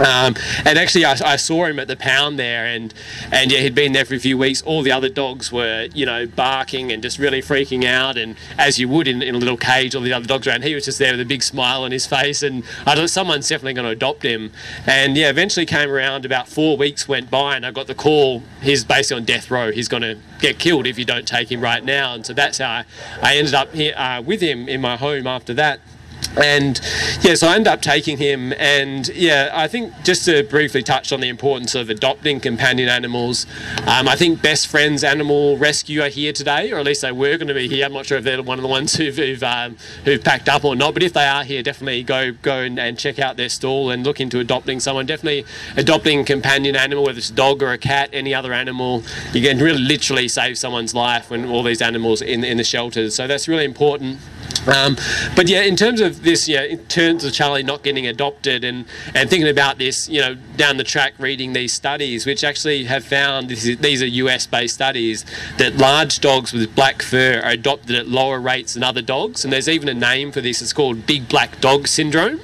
Um, 0.00 0.34
and 0.64 0.76
actually, 0.76 1.04
I, 1.04 1.12
I, 1.24 1.36
saw 1.36 1.66
him 1.66 1.78
at 1.78 1.86
the 1.86 1.94
pound 1.96 2.36
there, 2.36 2.66
and 2.66 2.92
and 3.30 3.52
yeah, 3.52 3.60
he'd 3.60 3.76
been 3.76 3.92
there 3.92 4.04
for 4.04 4.14
a 4.14 4.18
few 4.18 4.36
weeks. 4.36 4.60
All 4.62 4.82
the 4.82 4.90
other 4.90 5.08
dogs 5.08 5.52
were, 5.52 5.88
you 5.94 6.04
know, 6.04 6.26
barking 6.26 6.90
and 6.90 7.00
just 7.00 7.18
really 7.18 7.40
freaking 7.40 7.84
out, 7.84 8.16
and 8.16 8.36
as 8.58 8.80
you 8.80 8.88
would 8.88 9.06
in, 9.06 9.22
in 9.22 9.36
a 9.36 9.38
little 9.38 9.56
cage, 9.56 9.94
all 9.94 10.02
the 10.02 10.12
other 10.12 10.26
dogs 10.26 10.48
around. 10.48 10.64
He 10.64 10.74
was 10.74 10.84
just 10.86 10.98
there 10.98 11.12
with 11.12 11.20
a 11.20 11.24
big 11.24 11.44
smile 11.44 11.84
on 11.84 11.92
his 11.92 12.06
face, 12.06 12.42
and 12.42 12.64
I 12.86 12.96
thought 12.96 13.10
someone's 13.10 13.48
definitely 13.48 13.74
going 13.74 13.86
to 13.86 13.92
adopt 13.92 14.24
him. 14.24 14.50
And 14.84 15.16
yeah, 15.16 15.30
eventually 15.30 15.66
came 15.66 15.90
around. 15.90 16.24
About 16.24 16.48
four 16.48 16.76
weeks 16.76 17.06
went 17.06 17.30
by, 17.30 17.54
and 17.54 17.64
I 17.64 17.70
got 17.70 17.86
the 17.86 17.94
call. 17.94 18.42
He's 18.62 18.84
basically 18.84 19.20
on 19.20 19.24
death 19.26 19.48
row. 19.50 19.70
He's 19.70 19.88
going 19.88 20.02
to 20.02 20.18
get 20.40 20.58
killed 20.58 20.88
if 20.88 20.98
you 20.98 21.04
don't 21.04 21.26
take 21.26 21.52
him 21.52 21.60
right 21.60 21.84
now. 21.84 22.14
And 22.14 22.26
so 22.26 22.32
that's 22.32 22.58
how 22.58 22.68
I, 22.68 22.84
I 23.22 23.36
ended 23.36 23.54
up 23.54 23.72
here 23.72 23.94
uh, 23.96 24.20
with 24.22 24.40
him 24.40 24.68
in 24.68 24.80
my 24.80 24.96
home 24.96 25.28
after 25.28 25.54
that 25.54 25.80
and 26.36 26.80
yeah, 27.22 27.34
so 27.34 27.48
I 27.48 27.54
ended 27.54 27.68
up 27.68 27.80
taking 27.80 28.18
him, 28.18 28.52
and 28.54 29.08
yeah, 29.08 29.50
I 29.52 29.68
think 29.68 29.92
just 30.02 30.24
to 30.24 30.42
briefly 30.42 30.82
touch 30.82 31.12
on 31.12 31.20
the 31.20 31.28
importance 31.28 31.74
of 31.74 31.90
adopting 31.90 32.40
companion 32.40 32.88
animals, 32.88 33.46
um, 33.86 34.08
I 34.08 34.16
think 34.16 34.42
Best 34.42 34.66
Friends 34.66 35.04
Animal 35.04 35.56
Rescue 35.56 36.02
are 36.02 36.08
here 36.08 36.32
today, 36.32 36.72
or 36.72 36.78
at 36.78 36.86
least 36.86 37.02
they 37.02 37.12
were 37.12 37.36
going 37.36 37.48
to 37.48 37.54
be 37.54 37.68
here. 37.68 37.84
I'm 37.84 37.92
not 37.92 38.06
sure 38.06 38.18
if 38.18 38.24
they're 38.24 38.42
one 38.42 38.58
of 38.58 38.62
the 38.62 38.68
ones 38.68 38.96
who've 38.96 39.16
who've, 39.16 39.42
um, 39.42 39.76
who've 40.04 40.22
packed 40.22 40.48
up 40.48 40.64
or 40.64 40.74
not, 40.74 40.94
but 40.94 41.02
if 41.02 41.12
they 41.12 41.26
are 41.26 41.44
here, 41.44 41.62
definitely 41.62 42.02
go 42.02 42.32
go 42.32 42.60
and, 42.60 42.78
and, 42.78 42.98
check 42.98 43.18
out 43.18 43.36
their 43.36 43.48
stall 43.48 43.90
and 43.90 44.04
look 44.04 44.20
into 44.20 44.38
adopting 44.40 44.80
someone. 44.80 45.06
Definitely 45.06 45.44
adopting 45.76 46.20
a 46.20 46.24
companion 46.24 46.76
animal, 46.76 47.04
whether 47.04 47.18
it's 47.18 47.30
a 47.30 47.34
dog 47.34 47.62
or 47.62 47.72
a 47.72 47.78
cat, 47.78 48.08
any 48.12 48.34
other 48.34 48.52
animal, 48.52 49.02
you 49.32 49.42
can 49.42 49.58
really 49.58 49.78
literally 49.78 50.28
save 50.28 50.58
someone's 50.58 50.94
life 50.94 51.30
when 51.30 51.44
all 51.44 51.62
these 51.62 51.82
animals 51.82 52.22
in 52.22 52.44
in 52.44 52.56
the 52.56 52.64
shelters. 52.64 53.14
So 53.14 53.26
that's 53.26 53.46
really 53.46 53.64
important. 53.64 54.18
Um, 54.66 54.96
but 55.36 55.48
yeah, 55.48 55.62
in 55.62 55.76
terms 55.76 56.00
of 56.00 56.22
this, 56.22 56.48
yeah, 56.48 56.62
in 56.62 56.84
terms 56.86 57.24
of 57.24 57.32
Charlie 57.32 57.62
not 57.62 57.82
getting 57.82 58.06
adopted 58.06 58.64
and, 58.64 58.86
and 59.14 59.28
thinking 59.28 59.48
about 59.48 59.78
this, 59.78 60.08
you 60.08 60.20
know, 60.20 60.34
down 60.56 60.76
the 60.76 60.84
track, 60.84 61.14
reading 61.18 61.52
these 61.52 61.74
studies, 61.74 62.26
which 62.26 62.42
actually 62.44 62.84
have 62.84 63.04
found 63.04 63.50
is, 63.50 63.78
these 63.78 64.02
are 64.02 64.06
US 64.06 64.46
based 64.46 64.74
studies 64.74 65.24
that 65.58 65.76
large 65.76 66.20
dogs 66.20 66.52
with 66.52 66.74
black 66.74 67.02
fur 67.02 67.40
are 67.44 67.50
adopted 67.50 67.96
at 67.96 68.08
lower 68.08 68.40
rates 68.40 68.74
than 68.74 68.82
other 68.82 69.02
dogs. 69.02 69.44
And 69.44 69.52
there's 69.52 69.68
even 69.68 69.88
a 69.88 69.94
name 69.94 70.32
for 70.32 70.40
this, 70.40 70.62
it's 70.62 70.72
called 70.72 71.06
big 71.06 71.28
black 71.28 71.60
dog 71.60 71.86
syndrome. 71.86 72.40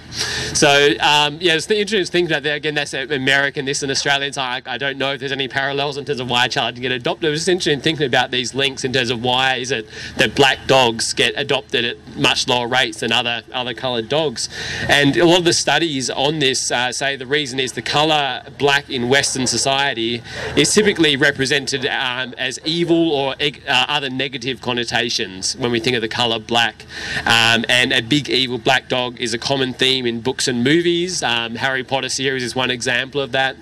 So, 0.54 0.94
um, 1.00 1.38
yeah, 1.40 1.54
it's 1.54 1.66
the 1.66 1.78
interesting 1.78 2.10
thing 2.10 2.26
about 2.26 2.42
that. 2.42 2.54
Again, 2.54 2.74
that's 2.74 2.92
American, 2.94 3.64
this 3.64 3.82
and 3.82 3.90
Australian. 3.90 4.32
So 4.32 4.42
I, 4.42 4.62
I 4.66 4.76
don't 4.78 4.98
know 4.98 5.12
if 5.12 5.20
there's 5.20 5.32
any 5.32 5.48
parallels 5.48 5.96
in 5.96 6.04
terms 6.04 6.20
of 6.20 6.28
why 6.28 6.48
Charlie 6.48 6.72
didn't 6.72 6.82
get 6.82 6.92
adopted. 6.92 7.28
It 7.28 7.30
was 7.30 7.48
interesting 7.48 7.80
thinking 7.80 8.06
about 8.06 8.30
these 8.30 8.54
links 8.54 8.84
in 8.84 8.92
terms 8.92 9.10
of 9.10 9.22
why 9.22 9.56
is 9.56 9.70
it 9.70 9.88
that 10.16 10.34
black 10.34 10.58
dogs 10.66 11.12
get 11.12 11.32
adopted 11.36 11.84
at 11.84 11.96
much 12.16 12.48
lower 12.48 12.68
rates 12.68 13.00
than 13.00 13.12
other 13.12 13.42
other 13.52 13.74
coloured 13.74 14.08
dogs. 14.08 14.48
And 14.88 15.16
a 15.16 15.24
lot 15.24 15.38
of 15.38 15.44
the 15.44 15.52
studies 15.52 16.10
on 16.10 16.38
this 16.38 16.70
uh, 16.70 16.92
say 16.92 17.16
the 17.16 17.26
reason 17.26 17.60
is 17.60 17.72
the 17.72 17.82
colour 17.82 18.42
black 18.58 18.90
in 18.90 19.08
Western 19.08 19.46
society 19.46 20.22
is 20.56 20.72
typically 20.72 21.16
represented 21.16 21.86
um, 21.86 22.34
as 22.38 22.58
evil 22.64 23.12
or 23.12 23.34
uh, 23.40 23.84
other 23.88 24.10
negative 24.10 24.60
connotations 24.60 25.56
when 25.56 25.70
we 25.70 25.80
think 25.80 25.96
of 25.96 26.02
the 26.02 26.08
colour 26.08 26.38
black. 26.38 26.86
Um, 27.26 27.64
and 27.68 27.92
a 27.92 28.02
big 28.02 28.28
evil 28.28 28.58
black 28.58 28.88
dog 28.88 29.20
is 29.20 29.34
a 29.34 29.38
common 29.38 29.72
theme 29.72 30.06
in 30.06 30.20
books 30.20 30.48
and 30.48 30.64
movies. 30.64 31.22
Um, 31.22 31.56
Harry 31.56 31.84
Potter 31.84 32.08
series 32.08 32.42
is 32.42 32.54
one 32.54 32.70
example 32.70 33.20
of 33.20 33.32
that. 33.32 33.56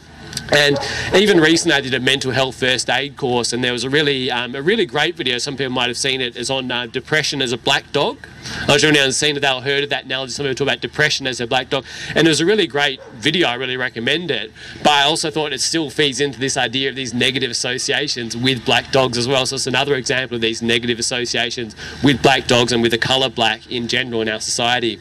And 0.52 0.78
even 1.14 1.40
recently, 1.40 1.76
I 1.76 1.80
did 1.80 1.94
a 1.94 2.00
mental 2.00 2.32
health 2.32 2.56
first 2.56 2.88
aid 2.88 3.16
course, 3.16 3.52
and 3.52 3.62
there 3.62 3.72
was 3.72 3.84
a 3.84 3.90
really, 3.90 4.30
um, 4.30 4.54
a 4.54 4.62
really 4.62 4.86
great 4.86 5.14
video. 5.14 5.38
Some 5.38 5.56
people 5.56 5.72
might 5.72 5.88
have 5.88 5.98
seen 5.98 6.20
it. 6.20 6.36
It's 6.36 6.50
on 6.50 6.70
uh, 6.70 6.86
depression 6.86 7.42
as 7.42 7.52
a 7.52 7.58
black 7.58 7.92
dog. 7.92 8.26
Not 8.66 8.80
sure 8.80 8.90
anyone's 8.90 9.16
seen 9.16 9.36
it. 9.36 9.40
They'll 9.40 9.60
heard 9.60 9.84
of 9.84 9.90
that 9.90 10.06
now. 10.06 10.26
Some 10.26 10.44
people 10.44 10.54
talk 10.54 10.66
about 10.66 10.80
depression 10.80 11.26
as 11.26 11.40
a 11.40 11.46
black 11.46 11.68
dog, 11.68 11.84
and 12.14 12.26
it 12.26 12.30
was 12.30 12.40
a 12.40 12.46
really 12.46 12.66
great 12.66 13.02
video. 13.14 13.48
I 13.48 13.54
really 13.54 13.76
recommend 13.76 14.30
it. 14.30 14.52
But 14.82 14.92
I 14.92 15.02
also 15.02 15.30
thought 15.30 15.52
it 15.52 15.60
still 15.60 15.90
feeds 15.90 16.20
into 16.20 16.38
this 16.38 16.56
idea 16.56 16.88
of 16.88 16.96
these 16.96 17.12
negative 17.12 17.50
associations 17.50 18.36
with 18.36 18.64
black 18.64 18.90
dogs 18.90 19.18
as 19.18 19.28
well. 19.28 19.44
So 19.46 19.56
it's 19.56 19.66
another 19.66 19.94
example 19.94 20.36
of 20.36 20.40
these 20.40 20.62
negative 20.62 20.98
associations 20.98 21.76
with 22.02 22.22
black 22.22 22.46
dogs 22.46 22.72
and 22.72 22.82
with 22.82 22.92
the 22.92 22.98
colour 22.98 23.28
black 23.28 23.70
in 23.70 23.88
general 23.88 24.22
in 24.22 24.28
our 24.28 24.40
society. 24.40 24.98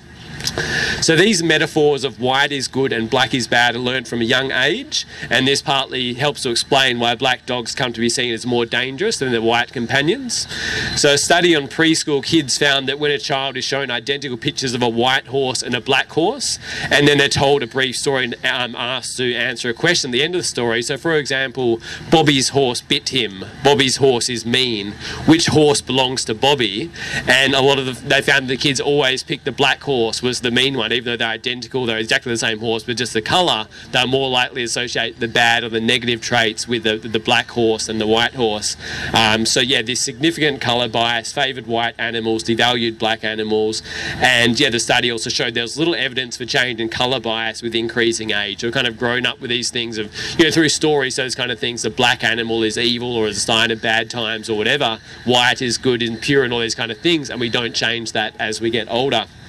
So 1.02 1.16
these 1.16 1.44
metaphors 1.44 2.04
of 2.04 2.20
white 2.20 2.52
is 2.52 2.68
good 2.68 2.92
and 2.92 3.10
black 3.10 3.34
is 3.34 3.48
bad 3.48 3.76
are 3.76 3.80
learned 3.80 4.08
from 4.08 4.22
a 4.22 4.26
young 4.26 4.52
age, 4.52 5.06
and 5.30 5.48
this 5.48 5.62
partly 5.62 6.14
helps 6.16 6.44
to 6.44 6.50
explain 6.50 7.00
why 7.00 7.16
black 7.16 7.46
dogs 7.46 7.76
come 7.76 7.94
to 7.94 8.00
be 8.00 8.10
seen 8.10 8.34
as 8.34 8.46
more 8.46 8.66
dangerous 8.66 9.18
than 9.18 9.32
their 9.32 9.42
white 9.42 9.72
companions. 9.72 10.48
So 10.96 11.14
a 11.14 11.18
study 11.18 11.56
on 11.56 11.68
preschool 11.68 12.24
kids 12.24 12.58
found 12.58 12.88
that 12.88 13.00
when 13.00 13.12
a 13.12 13.18
child 13.18 13.58
is 13.58 13.66
shown 13.66 13.92
identical 13.92 14.38
pictures 14.38 14.74
of 14.74 14.82
a 14.82 14.90
white 14.90 15.28
horse 15.28 15.62
and 15.62 15.76
a 15.76 15.82
black 15.82 16.10
horse, 16.10 16.60
and 16.92 17.08
then 17.08 17.18
they're 17.18 17.30
told 17.30 17.64
a 17.64 17.68
brief 17.68 17.96
story 17.96 18.26
and 18.26 18.36
um, 18.46 18.76
asked 18.76 19.18
to 19.18 19.34
answer 19.36 19.70
a 19.70 19.74
question 19.74 20.10
at 20.10 20.14
the 20.14 20.24
end 20.24 20.36
of 20.36 20.40
the 20.40 20.48
story. 20.48 20.82
So 20.82 20.98
for 20.98 21.16
example, 21.16 21.80
Bobby's 22.10 22.50
horse 22.50 22.82
bit 22.82 23.10
him. 23.10 23.46
Bobby's 23.64 23.98
horse 23.98 24.30
is 24.30 24.46
mean. 24.46 24.94
Which 25.26 25.48
horse 25.48 25.82
belongs 25.82 26.26
to 26.26 26.34
Bobby? 26.34 26.92
And 27.28 27.54
a 27.54 27.62
lot 27.62 27.80
of 27.80 27.86
the, 27.86 27.94
they 27.94 28.22
found 28.22 28.48
the 28.48 28.58
kids 28.58 28.80
always 28.80 29.24
pick 29.24 29.44
the 29.44 29.52
black 29.52 29.84
horse 29.84 30.22
was 30.28 30.42
the 30.42 30.52
mean 30.52 30.76
one, 30.76 30.92
even 30.92 31.06
though 31.06 31.16
they're 31.16 31.30
identical, 31.30 31.86
they're 31.86 31.98
exactly 31.98 32.34
the 32.34 32.38
same 32.38 32.60
horse, 32.60 32.84
but 32.84 32.98
just 32.98 33.14
the 33.14 33.22
colour, 33.22 33.66
they're 33.92 34.06
more 34.06 34.30
likely 34.30 34.62
to 34.62 34.66
associate 34.66 35.22
the 35.22 35.28
bad 35.28 35.64
or 35.64 35.70
the 35.70 35.80
negative 35.80 36.22
traits 36.22 36.68
with 36.68 36.84
the, 36.84 36.98
the 36.98 37.20
black 37.20 37.50
horse 37.52 37.88
and 37.88 38.02
the 38.02 38.06
white 38.06 38.34
horse. 38.34 38.76
Um, 39.14 39.46
so 39.46 39.62
yeah, 39.62 39.82
this 39.82 40.02
significant 40.02 40.60
colour 40.60 40.90
bias 40.90 41.32
favoured 41.32 41.66
white 41.66 41.96
animals, 41.98 42.44
devalued 42.44 43.00
black 43.00 43.24
animals, 43.24 43.82
and 44.18 44.60
yeah, 44.60 44.70
the 44.70 44.82
study 44.82 45.10
also 45.10 45.30
showed 45.30 45.54
there 45.54 45.64
was 45.64 45.78
little 45.78 45.96
evidence 45.96 46.36
for 46.36 46.44
change 46.44 46.82
in 46.82 46.90
colour 46.90 47.22
bias 47.22 47.62
with 47.62 47.74
increasing 47.74 48.32
age. 48.32 48.64
We've 48.64 48.74
kind 48.74 48.88
of 48.88 48.98
grown 48.98 49.26
up 49.26 49.40
with 49.40 49.50
these 49.50 49.72
things 49.72 49.98
of, 49.98 50.14
you 50.38 50.44
know, 50.44 50.52
through 50.52 50.70
stories, 50.70 51.16
those 51.16 51.36
kind 51.36 51.54
of 51.54 51.60
things, 51.60 51.84
the 51.84 51.90
black 51.90 52.26
animal 52.26 52.64
is 52.64 52.78
evil 52.78 53.16
or 53.16 53.28
is 53.28 53.38
a 53.38 53.40
sign 53.40 53.72
of 53.72 53.82
bad 53.82 54.10
times 54.10 54.50
or 54.50 54.58
whatever, 54.58 55.00
white 55.24 55.62
is 55.62 55.78
good 55.78 56.02
and 56.02 56.22
pure 56.22 56.44
and 56.44 56.52
all 56.52 56.60
these 56.60 56.76
kind 56.76 56.92
of 56.92 56.98
things, 56.98 57.30
and 57.30 57.40
we 57.40 57.50
don't 57.50 57.74
change 57.74 58.12
that 58.12 58.36
as 58.40 58.60
we 58.60 58.70
get 58.70 58.88
older. 58.90 59.26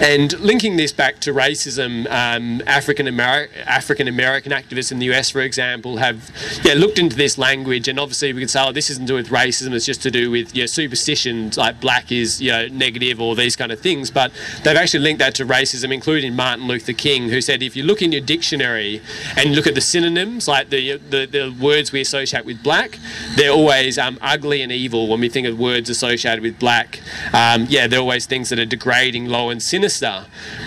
And 0.00 0.38
linking 0.40 0.76
this 0.76 0.92
back 0.92 1.20
to 1.20 1.32
racism, 1.32 2.06
um, 2.10 2.62
African 2.66 3.06
American 3.06 3.62
African 3.62 4.08
American 4.08 4.52
activists 4.52 4.92
in 4.92 4.98
the 4.98 5.10
US, 5.12 5.30
for 5.30 5.40
example, 5.40 5.96
have 5.96 6.30
yeah 6.62 6.74
looked 6.74 6.98
into 6.98 7.16
this 7.16 7.38
language, 7.38 7.88
and 7.88 7.98
obviously 7.98 8.30
we 8.34 8.40
could 8.40 8.50
say, 8.50 8.62
oh, 8.62 8.72
this 8.72 8.90
isn't 8.90 9.06
to 9.06 9.12
do 9.12 9.14
with 9.14 9.28
racism; 9.28 9.72
it's 9.72 9.86
just 9.86 10.02
to 10.02 10.10
do 10.10 10.30
with 10.30 10.54
you 10.54 10.64
know, 10.64 10.66
superstitions 10.66 11.56
like 11.56 11.80
black 11.80 12.12
is 12.12 12.42
you 12.42 12.50
know 12.50 12.68
negative 12.68 13.22
or 13.22 13.34
these 13.34 13.56
kind 13.56 13.72
of 13.72 13.80
things. 13.80 14.10
But 14.10 14.32
they've 14.64 14.76
actually 14.76 15.00
linked 15.00 15.20
that 15.20 15.34
to 15.36 15.46
racism, 15.46 15.94
including 15.94 16.36
Martin 16.36 16.66
Luther 16.66 16.92
King, 16.92 17.30
who 17.30 17.40
said 17.40 17.62
if 17.62 17.74
you 17.74 17.82
look 17.82 18.02
in 18.02 18.12
your 18.12 18.20
dictionary 18.20 19.00
and 19.34 19.54
look 19.54 19.66
at 19.66 19.74
the 19.74 19.80
synonyms, 19.80 20.46
like 20.46 20.68
the 20.68 20.98
the, 20.98 21.24
the 21.24 21.56
words 21.58 21.90
we 21.90 22.02
associate 22.02 22.44
with 22.44 22.62
black, 22.62 22.98
they're 23.36 23.50
always 23.50 23.96
um, 23.96 24.18
ugly 24.20 24.60
and 24.60 24.70
evil 24.70 25.08
when 25.08 25.20
we 25.20 25.30
think 25.30 25.46
of 25.46 25.58
words 25.58 25.88
associated 25.88 26.42
with 26.42 26.58
black. 26.58 27.00
Um, 27.32 27.64
yeah, 27.70 27.86
they're 27.86 28.00
always 28.00 28.26
things 28.26 28.50
that 28.50 28.58
are 28.58 28.66
degrading, 28.66 29.26
low, 29.26 29.48
and 29.48 29.62
sinister. 29.62 29.85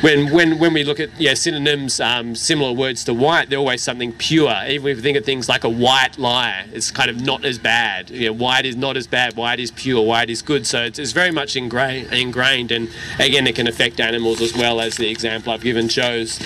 When 0.02 0.32
when 0.32 0.60
when 0.60 0.74
we 0.74 0.84
look 0.84 1.00
at 1.00 1.10
yeah 1.20 1.34
synonyms, 1.34 2.00
um, 2.00 2.36
similar 2.36 2.72
words 2.74 3.04
to 3.06 3.14
white, 3.14 3.50
they're 3.50 3.60
always 3.60 3.82
something 3.82 4.14
pure. 4.14 4.56
Even 4.68 4.88
if 4.88 4.98
we 4.98 5.02
think 5.02 5.18
of 5.18 5.26
things 5.26 5.50
like 5.50 5.64
a 5.64 5.70
white 5.70 6.18
lie, 6.18 6.68
it's 6.74 6.92
kind 6.92 7.10
of 7.10 7.22
not 7.22 7.46
as 7.46 7.58
bad. 7.60 8.10
You 8.10 8.28
know, 8.28 8.34
white 8.34 8.66
is 8.66 8.76
not 8.76 8.98
as 8.98 9.08
bad. 9.08 9.36
White 9.36 9.60
is 9.60 9.72
pure. 9.72 10.02
White 10.06 10.30
is 10.30 10.42
good. 10.42 10.66
So 10.66 10.84
it's, 10.84 11.00
it's 11.00 11.12
very 11.12 11.32
much 11.32 11.56
ingrained, 11.56 12.14
ingrained, 12.14 12.72
and 12.72 12.90
again, 13.20 13.48
it 13.48 13.56
can 13.56 13.68
affect 13.68 14.00
animals 14.00 14.42
as 14.42 14.54
well 14.56 14.82
as 14.82 14.98
the 14.98 15.10
example 15.10 15.54
I've 15.54 15.62
given 15.62 15.90
shows. 15.90 16.40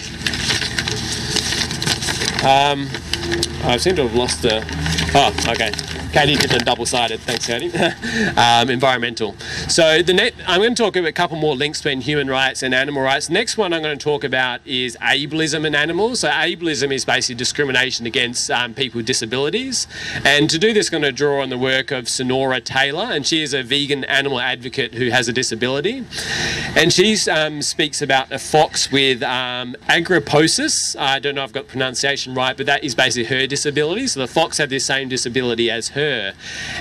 Um, 2.43 2.89
I 3.65 3.77
seem 3.77 3.95
to 3.95 4.03
have 4.03 4.15
lost 4.15 4.41
the. 4.41 4.63
Oh, 5.15 5.33
okay. 5.51 5.71
Katie 6.13 6.35
did 6.35 6.53
a 6.53 6.59
double-sided. 6.59 7.21
Thanks, 7.21 7.47
Katie. 7.47 7.75
um, 8.37 8.69
environmental. 8.69 9.35
So 9.67 10.03
the 10.03 10.13
net, 10.13 10.35
I'm 10.45 10.61
going 10.61 10.75
to 10.75 10.83
talk 10.83 10.95
about 10.95 11.07
a 11.07 11.13
couple 11.13 11.37
more 11.37 11.55
links 11.55 11.81
between 11.81 12.01
human 12.01 12.27
rights 12.29 12.61
and 12.61 12.71
animal 12.75 13.01
rights. 13.01 13.31
Next 13.31 13.57
one 13.57 13.73
I'm 13.73 13.81
going 13.81 13.97
to 13.97 14.03
talk 14.03 14.23
about 14.23 14.61
is 14.63 14.95
ableism 14.97 15.65
in 15.65 15.73
animals. 15.73 16.19
So 16.19 16.29
ableism 16.29 16.93
is 16.93 17.03
basically 17.03 17.33
discrimination 17.35 18.05
against 18.05 18.51
um, 18.51 18.75
people 18.75 18.99
with 18.99 19.07
disabilities. 19.07 19.87
And 20.23 20.51
to 20.51 20.59
do 20.59 20.71
this, 20.71 20.89
I'm 20.89 21.01
going 21.01 21.03
to 21.03 21.11
draw 21.11 21.41
on 21.41 21.49
the 21.49 21.57
work 21.57 21.89
of 21.89 22.05
Sunaura 22.05 22.63
Taylor, 22.63 23.05
and 23.05 23.25
she 23.25 23.41
is 23.41 23.55
a 23.55 23.63
vegan 23.63 24.03
animal 24.03 24.39
advocate 24.39 24.93
who 24.93 25.09
has 25.09 25.27
a 25.27 25.33
disability. 25.33 26.05
And 26.75 26.93
she 26.93 27.17
um, 27.31 27.63
speaks 27.63 28.03
about 28.03 28.31
a 28.31 28.37
fox 28.37 28.91
with 28.91 29.23
um, 29.23 29.75
arthrogryposis. 29.89 30.95
I 30.95 31.17
don't 31.17 31.33
know 31.33 31.43
if 31.43 31.49
I've 31.49 31.53
got 31.53 31.67
pronunciation 31.67 32.35
right, 32.35 32.55
but 32.55 32.67
that 32.67 32.83
is 32.83 32.93
basically 32.93 33.35
her 33.35 33.47
disability. 33.53 34.07
So 34.07 34.19
the 34.19 34.33
fox 34.39 34.57
had 34.57 34.69
the 34.69 34.79
same 34.79 35.09
disability 35.09 35.69
as 35.69 35.89
her. 35.89 36.33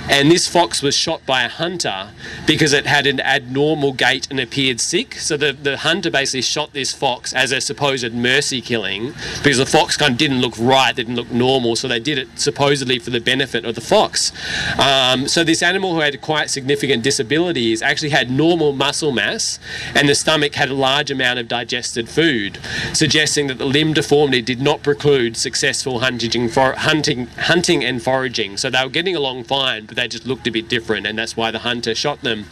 And 0.09 0.31
this 0.31 0.47
fox 0.47 0.81
was 0.81 0.95
shot 0.95 1.23
by 1.23 1.43
a 1.43 1.47
hunter 1.47 2.09
because 2.47 2.73
it 2.73 2.87
had 2.87 3.05
an 3.05 3.19
abnormal 3.19 3.93
gait 3.93 4.27
and 4.31 4.39
appeared 4.39 4.79
sick. 4.81 5.13
So 5.27 5.37
the, 5.37 5.51
the 5.53 5.77
hunter 5.77 6.09
basically 6.09 6.41
shot 6.41 6.73
this 6.73 6.91
fox 6.91 7.31
as 7.31 7.51
a 7.51 7.61
supposed 7.61 8.11
mercy 8.13 8.59
killing 8.59 9.13
because 9.37 9.59
the 9.59 9.67
fox 9.67 9.95
kind 9.97 10.13
of 10.13 10.17
didn't 10.17 10.41
look 10.41 10.55
right, 10.57 10.95
didn't 10.95 11.15
look 11.15 11.29
normal. 11.29 11.75
So 11.75 11.87
they 11.87 11.99
did 11.99 12.17
it 12.17 12.27
supposedly 12.39 12.97
for 12.97 13.11
the 13.11 13.21
benefit 13.21 13.65
of 13.65 13.75
the 13.75 13.85
fox. 13.95 14.31
Um, 14.79 15.27
so 15.27 15.43
this 15.43 15.61
animal 15.61 15.93
who 15.93 15.99
had 15.99 16.19
quite 16.21 16.49
significant 16.49 17.03
disabilities 17.03 17.83
actually 17.83 18.09
had 18.09 18.31
normal 18.31 18.73
muscle 18.73 19.11
mass 19.11 19.59
and 19.93 20.09
the 20.09 20.15
stomach 20.15 20.55
had 20.55 20.69
a 20.69 20.73
large 20.73 21.11
amount 21.11 21.37
of 21.37 21.47
digested 21.47 22.09
food, 22.09 22.57
suggesting 22.93 23.45
that 23.45 23.59
the 23.59 23.65
limb 23.65 23.93
deformity 23.93 24.41
did 24.41 24.59
not 24.59 24.81
preclude 24.81 25.37
successful 25.37 25.99
hunting, 25.99 26.23
for, 26.63 26.79
hunting, 26.79 27.27
hunting 27.27 27.83
and 27.83 28.01
foraging. 28.01 28.57
So 28.57 28.69
they 28.69 28.83
were 28.83 28.89
getting 28.89 29.15
along 29.15 29.45
fine, 29.45 29.85
but 29.85 29.95
they 29.95 30.07
just 30.07 30.25
looked 30.25 30.47
a 30.47 30.51
bit 30.51 30.69
different, 30.69 31.05
and 31.05 31.17
that's 31.17 31.35
why 31.35 31.51
the 31.51 31.59
hunter 31.59 31.93
shot 31.95 32.21
them. 32.21 32.45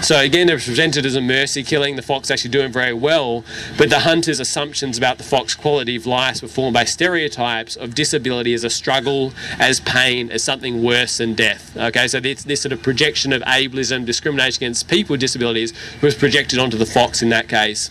So 0.00 0.18
again, 0.18 0.48
it 0.48 0.54
was 0.54 0.66
presented 0.66 1.06
as 1.06 1.14
a 1.14 1.20
mercy 1.20 1.62
killing. 1.62 1.96
The 1.96 2.02
fox 2.02 2.30
actually 2.30 2.50
doing 2.50 2.72
very 2.72 2.92
well, 2.92 3.44
but 3.78 3.90
the 3.90 4.00
hunter's 4.00 4.40
assumptions 4.40 4.98
about 4.98 5.18
the 5.18 5.24
fox 5.24 5.54
quality 5.54 5.96
of 5.96 6.06
life 6.06 6.42
were 6.42 6.48
formed 6.48 6.74
by 6.74 6.84
stereotypes 6.84 7.76
of 7.76 7.94
disability 7.94 8.54
as 8.54 8.64
a 8.64 8.70
struggle, 8.70 9.32
as 9.58 9.80
pain, 9.80 10.30
as 10.30 10.42
something 10.42 10.82
worse 10.82 11.18
than 11.18 11.34
death. 11.34 11.76
Okay, 11.76 12.08
so 12.08 12.20
this, 12.20 12.44
this 12.44 12.62
sort 12.62 12.72
of 12.72 12.82
projection 12.82 13.32
of 13.32 13.42
ableism, 13.42 14.04
discrimination 14.04 14.58
against 14.64 14.88
people 14.88 15.14
with 15.14 15.20
disabilities, 15.20 15.72
was 16.00 16.14
projected 16.14 16.58
onto 16.58 16.76
the 16.76 16.86
fox 16.86 17.22
in 17.22 17.28
that 17.28 17.48
case. 17.48 17.90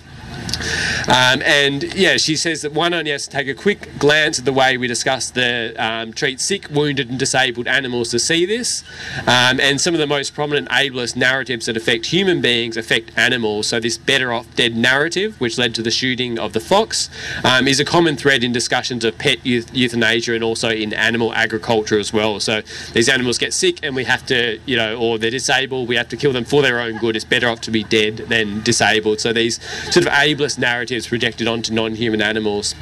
Um, 1.07 1.41
and 1.43 1.83
yeah, 1.95 2.17
she 2.17 2.35
says 2.35 2.61
that 2.61 2.73
one 2.73 2.93
only 2.93 3.11
has 3.11 3.25
to 3.25 3.31
take 3.31 3.47
a 3.47 3.53
quick 3.53 3.89
glance 3.97 4.39
at 4.39 4.45
the 4.45 4.53
way 4.53 4.77
we 4.77 4.87
discuss 4.87 5.31
the 5.31 5.73
um, 5.77 6.13
treat 6.13 6.39
sick, 6.39 6.67
wounded, 6.69 7.09
and 7.09 7.17
disabled 7.17 7.67
animals 7.67 8.09
to 8.11 8.19
see 8.19 8.45
this. 8.45 8.83
Um, 9.21 9.59
and 9.59 9.79
some 9.79 9.93
of 9.93 9.99
the 9.99 10.07
most 10.07 10.33
prominent 10.33 10.69
ableist 10.69 11.15
narratives 11.15 11.65
that 11.65 11.77
affect 11.77 12.07
human 12.07 12.41
beings 12.41 12.77
affect 12.77 13.11
animals. 13.17 13.67
So 13.67 13.79
this 13.79 13.97
better 13.97 14.31
off 14.31 14.53
dead 14.55 14.75
narrative, 14.75 15.39
which 15.39 15.57
led 15.57 15.73
to 15.75 15.81
the 15.81 15.91
shooting 15.91 16.37
of 16.37 16.53
the 16.53 16.59
fox, 16.59 17.09
um, 17.43 17.67
is 17.67 17.79
a 17.79 17.85
common 17.85 18.15
thread 18.17 18.43
in 18.43 18.51
discussions 18.51 19.03
of 19.03 19.17
pet 19.17 19.45
euthanasia 19.45 20.33
and 20.33 20.43
also 20.43 20.69
in 20.69 20.93
animal 20.93 21.33
agriculture 21.33 21.99
as 21.99 22.13
well. 22.13 22.39
So 22.39 22.61
these 22.93 23.09
animals 23.09 23.37
get 23.37 23.53
sick, 23.53 23.79
and 23.83 23.95
we 23.95 24.03
have 24.05 24.25
to, 24.27 24.59
you 24.65 24.75
know, 24.75 24.97
or 24.97 25.17
they're 25.17 25.31
disabled, 25.31 25.87
we 25.87 25.95
have 25.95 26.09
to 26.09 26.17
kill 26.17 26.33
them 26.33 26.45
for 26.45 26.61
their 26.61 26.79
own 26.79 26.97
good. 26.97 27.15
It's 27.15 27.25
better 27.25 27.47
off 27.47 27.61
to 27.61 27.71
be 27.71 27.83
dead 27.83 28.17
than 28.17 28.61
disabled. 28.61 29.19
So 29.19 29.33
these 29.33 29.61
sort 29.91 30.05
of 30.05 30.11
ableist 30.11 30.40
narratives 30.57 31.07
projected 31.07 31.47
onto 31.47 31.73
non 31.73 31.95
human 31.95 32.21
animals. 32.21 32.75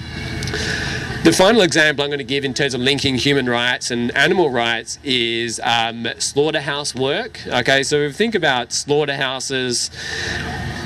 The 1.24 1.34
final 1.34 1.62
example 1.62 2.04
I'm 2.04 2.10
going 2.10 2.20
to 2.20 2.24
give 2.24 2.46
in 2.46 2.54
terms 2.54 2.74
of 2.74 2.80
linking 2.80 3.16
human 3.16 3.50
rights 3.50 3.92
and 3.92 4.16
animal 4.16 4.50
rights 4.50 4.98
is 5.04 5.60
um, 5.64 6.08
slaughterhouse 6.18 6.96
work. 6.96 7.46
Okay, 7.46 7.84
so 7.84 7.98
if 7.98 8.12
we 8.12 8.14
think 8.14 8.36
about 8.36 8.72
slaughterhouses, 8.72 9.92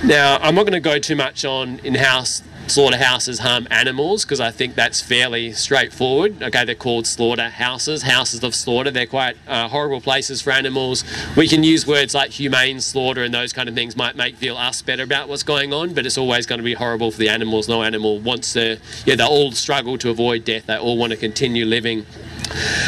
now 0.03 0.37
I'm 0.41 0.55
not 0.55 0.63
going 0.63 0.73
to 0.73 0.79
go 0.79 0.97
too 0.97 1.15
much 1.15 1.45
on 1.45 1.77
in 1.79 1.95
house 1.95 2.41
slaughterhouses 2.67 3.39
harm 3.39 3.67
animals 3.69 4.23
because 4.23 4.39
I 4.39 4.51
think 4.51 4.75
that's 4.75 5.01
fairly 5.01 5.51
straightforward. 5.51 6.41
Okay, 6.41 6.65
they're 6.65 6.75
called 6.75 7.05
slaughterhouses, 7.07 8.03
houses 8.03 8.43
of 8.43 8.55
slaughter. 8.55 8.91
They're 8.91 9.05
quite 9.05 9.37
uh, 9.47 9.67
horrible 9.67 10.01
places 10.01 10.41
for 10.41 10.51
animals. 10.51 11.03
We 11.35 11.47
can 11.47 11.63
use 11.63 11.85
words 11.85 12.13
like 12.13 12.31
humane 12.31 12.81
slaughter 12.81 13.23
and 13.23 13.33
those 13.33 13.53
kind 13.53 13.69
of 13.69 13.75
things 13.75 13.95
might 13.95 14.15
make 14.15 14.37
feel 14.37 14.57
us 14.57 14.81
better 14.81 15.03
about 15.03 15.29
what's 15.29 15.43
going 15.43 15.73
on, 15.73 15.93
but 15.93 16.05
it's 16.05 16.17
always 16.17 16.45
going 16.45 16.59
to 16.59 16.63
be 16.63 16.73
horrible 16.73 17.11
for 17.11 17.17
the 17.17 17.29
animals. 17.29 17.67
No 17.67 17.83
animal 17.83 18.19
wants 18.19 18.53
to, 18.53 18.79
yeah, 19.05 19.15
they 19.15 19.23
all 19.23 19.51
struggle 19.51 19.97
to 19.99 20.09
avoid 20.09 20.45
death. 20.45 20.65
They 20.65 20.77
all 20.77 20.97
want 20.97 21.11
to 21.11 21.17
continue 21.17 21.65
living. 21.65 22.05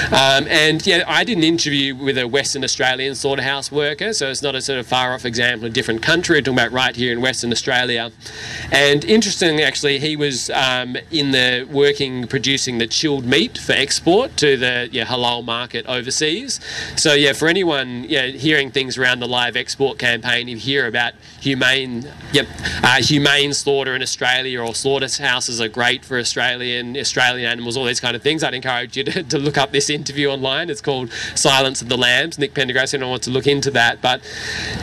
Um, 0.07 0.47
and 0.47 0.85
yeah, 0.85 1.03
I 1.07 1.23
did 1.23 1.37
an 1.37 1.43
interview 1.43 1.95
with 1.95 2.17
a 2.17 2.27
Western 2.27 2.63
Australian 2.63 3.15
slaughterhouse 3.15 3.71
worker, 3.71 4.13
so 4.13 4.29
it's 4.29 4.41
not 4.41 4.55
a 4.55 4.61
sort 4.61 4.79
of 4.79 4.87
far 4.87 5.13
off 5.13 5.25
example, 5.25 5.67
a 5.67 5.69
different 5.69 6.01
country. 6.01 6.37
We're 6.37 6.41
talking 6.41 6.59
about 6.59 6.71
right 6.71 6.95
here 6.95 7.11
in 7.11 7.21
Western 7.21 7.51
Australia. 7.51 8.11
And 8.71 9.03
interestingly, 9.05 9.63
actually, 9.63 9.99
he 9.99 10.15
was 10.15 10.49
um, 10.51 10.97
in 11.11 11.31
the 11.31 11.67
working 11.71 12.27
producing 12.27 12.77
the 12.77 12.87
chilled 12.87 13.25
meat 13.25 13.57
for 13.57 13.73
export 13.73 14.37
to 14.37 14.57
the 14.57 14.89
yeah, 14.91 15.05
halal 15.05 15.43
market 15.43 15.85
overseas. 15.87 16.59
So 16.95 17.13
yeah, 17.13 17.33
for 17.33 17.47
anyone 17.47 18.05
yeah, 18.07 18.27
hearing 18.27 18.71
things 18.71 18.97
around 18.97 19.19
the 19.19 19.27
live 19.27 19.55
export 19.55 19.97
campaign, 19.97 20.47
you 20.47 20.57
hear 20.57 20.87
about 20.87 21.13
humane, 21.41 22.07
yep, 22.31 22.47
uh, 22.83 23.01
humane 23.01 23.53
slaughter 23.53 23.95
in 23.95 24.01
Australia 24.01 24.61
or 24.61 24.73
slaughterhouses 24.75 25.61
are 25.61 25.67
great 25.67 26.05
for 26.05 26.17
Australian 26.17 26.97
Australian 26.97 27.51
animals, 27.51 27.77
all 27.77 27.85
these 27.85 27.99
kind 27.99 28.15
of 28.15 28.21
things. 28.21 28.43
I'd 28.43 28.53
encourage 28.53 28.97
you 28.97 29.03
to, 29.03 29.23
to 29.23 29.37
look 29.45 29.57
up 29.57 29.71
this 29.71 29.89
interview 29.89 30.27
online. 30.27 30.69
It's 30.69 30.81
called 30.81 31.11
Silence 31.35 31.81
of 31.81 31.89
the 31.89 31.97
Lambs. 31.97 32.37
Nick 32.37 32.53
Pendergrast, 32.53 32.93
anyone 32.93 33.11
wants 33.11 33.25
to 33.25 33.31
look 33.31 33.47
into 33.47 33.71
that. 33.71 34.01
But 34.01 34.21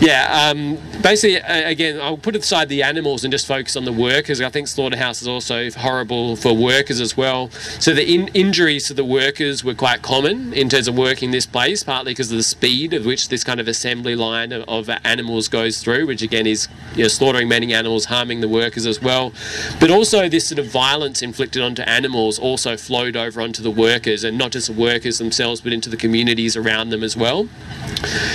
yeah, 0.00 0.50
um, 0.50 0.78
basically, 1.02 1.37
again, 1.37 2.00
I'll 2.00 2.16
put 2.16 2.37
aside 2.37 2.69
the 2.69 2.83
animals 2.83 3.25
and 3.25 3.33
just 3.33 3.47
focus 3.47 3.76
on 3.76 3.85
the 3.85 3.92
workers. 3.92 4.40
I 4.40 4.49
think 4.49 4.69
slaughterhouse 4.69 5.21
is 5.21 5.28
also 5.28 5.71
horrible 5.71 6.37
for 6.37 6.57
workers 6.57 7.00
as 7.00 7.16
well. 7.16 7.50
So 7.50 7.92
the 7.92 8.14
in- 8.14 8.28
injuries 8.28 8.87
to 8.87 8.95
the 8.95 9.04
workers 9.04 9.64
were 9.64 9.75
quite 9.75 10.02
common 10.02 10.52
in 10.52 10.69
terms 10.69 10.88
of 10.88 10.97
working 10.97 11.33
this 11.33 11.47
place, 11.47 11.83
partly 11.83 12.12
because 12.12 12.31
of 12.31 12.37
the 12.37 12.42
speed 12.42 12.95
of 12.95 13.04
which 13.04 13.28
this 13.28 13.45
kind 13.45 13.61
of 13.61 13.69
assembly 13.69 14.14
line 14.14 14.52
of, 14.52 14.64
of 14.69 14.88
animals 15.04 15.49
goes 15.49 15.83
through, 15.83 16.07
which 16.07 16.23
again 16.23 16.47
is 16.47 16.69
you 16.95 17.02
know, 17.02 17.09
slaughtering 17.09 17.49
many 17.49 17.75
animals, 17.75 18.07
harming 18.07 18.40
the 18.40 18.49
workers 18.49 18.87
as 18.87 19.02
well. 19.02 19.33
But 19.81 19.90
also 19.90 20.28
this 20.28 20.47
sort 20.47 20.59
of 20.59 20.66
violence 20.66 21.23
inflicted 21.23 21.62
onto 21.62 21.83
animals 21.83 22.38
also 22.38 22.76
flowed 22.76 23.16
over 23.16 23.40
onto 23.40 23.62
the 23.62 23.71
workers, 23.71 24.25
and 24.25 24.38
not 24.38 24.51
just 24.52 24.68
the 24.68 24.73
workers 24.73 25.18
themselves, 25.18 25.61
but 25.61 25.73
into 25.73 25.90
the 25.90 25.97
communities 25.97 26.56
around 26.56 26.90
them 26.90 27.02
as 27.02 27.16
well. 27.16 27.49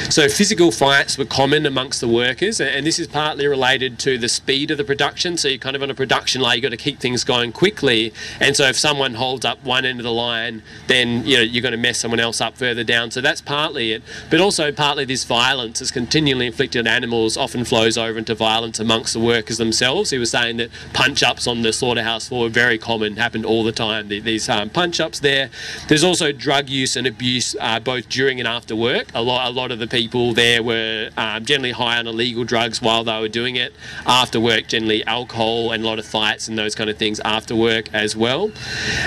So 0.10 0.28
physical 0.30 0.72
fights 0.72 1.18
were 1.18 1.26
common 1.26 1.66
amongst 1.66 2.02
the 2.02 2.08
workers, 2.08 2.60
and 2.60 2.86
this 2.86 3.00
is 3.00 3.08
partly 3.08 3.48
related 3.48 4.00
to 4.00 4.18
the 4.18 4.30
speed 4.30 4.72
of 4.72 4.78
the 4.78 4.84
production. 4.84 5.38
So 5.38 5.48
you're 5.48 5.58
kind 5.58 5.76
of 5.76 5.84
on 5.84 5.90
a 5.90 5.96
production 5.96 6.42
line, 6.42 6.58
you've 6.58 6.64
got 6.64 6.70
to 6.70 6.78
keep 6.78 7.00
things 7.00 7.24
going 7.24 7.52
quickly, 7.52 8.14
and 8.40 8.56
so 8.56 8.66
if 8.66 8.78
someone 8.78 9.16
holds 9.16 9.46
up 9.46 9.64
one 9.64 9.86
end 9.86 10.00
of 10.00 10.04
the 10.04 10.12
line, 10.12 10.64
then 10.88 11.26
you 11.26 11.38
know 11.38 11.44
you're 11.44 11.62
going 11.62 11.72
to 11.72 11.78
mess 11.78 12.00
someone 12.00 12.20
else 12.20 12.42
up 12.42 12.58
further 12.58 12.84
down. 12.84 13.12
So 13.12 13.22
that's 13.22 13.42
partly 13.42 13.94
it, 13.94 14.04
but 14.30 14.40
also 14.40 14.72
partly 14.72 15.06
this 15.06 15.24
violence 15.24 15.82
is 15.82 15.92
continually 15.92 16.48
inflicted 16.48 16.88
on 16.88 16.88
animals 16.88 17.38
often 17.38 17.64
flows 17.66 17.98
over 17.98 18.18
into 18.18 18.36
violence 18.36 18.80
amongst 18.80 19.14
the 19.14 19.20
workers 19.20 19.58
themselves. 19.58 20.10
He 20.10 20.18
was 20.18 20.32
saying 20.32 20.58
that 20.58 20.70
punch 20.94 21.24
ups 21.24 21.48
on 21.48 21.62
the 21.62 21.74
slaughterhouse 21.74 22.28
floor 22.28 22.44
were 22.44 22.50
very 22.50 22.78
common, 22.78 23.18
happened 23.18 23.46
all 23.46 23.64
the 23.64 23.72
time. 23.72 24.08
These 24.08 24.50
um, 24.50 24.70
punch 24.70 25.00
ups 25.00 25.20
there. 25.20 25.50
There's 25.88 26.04
also 26.08 26.32
drug 26.32 26.70
use 26.70 26.96
and 26.96 27.06
abuse 27.06 27.56
uh, 27.60 27.80
both 27.80 28.10
during 28.10 28.40
and 28.40 28.48
after 28.48 28.76
work. 28.76 29.08
A 29.14 29.22
lot, 29.22 29.48
a 29.48 29.52
lot 29.52 29.72
of 29.72 29.80
the 29.80 29.88
people 29.88 30.34
there 30.34 30.64
were 30.64 31.10
um, 31.18 31.46
generally 31.46 31.74
high 31.74 31.98
on 31.98 32.08
illegal 32.08 32.44
drugs 32.44 32.82
while 32.82 33.04
they 33.04 33.20
were 33.20 33.28
doing 33.28 33.56
it. 33.56 33.74
After 34.06 34.40
work, 34.40 34.68
generally 34.68 35.06
alcohol 35.06 35.72
and 35.72 35.84
a 35.84 35.88
lot 35.88 36.00
of 36.00 36.06
fights 36.06 36.48
and 36.48 36.58
those 36.58 36.74
kind 36.74 36.90
of 36.90 36.98
things 36.98 37.20
after 37.22 37.56
work 37.56 37.94
as 37.94 38.16
well. 38.16 38.46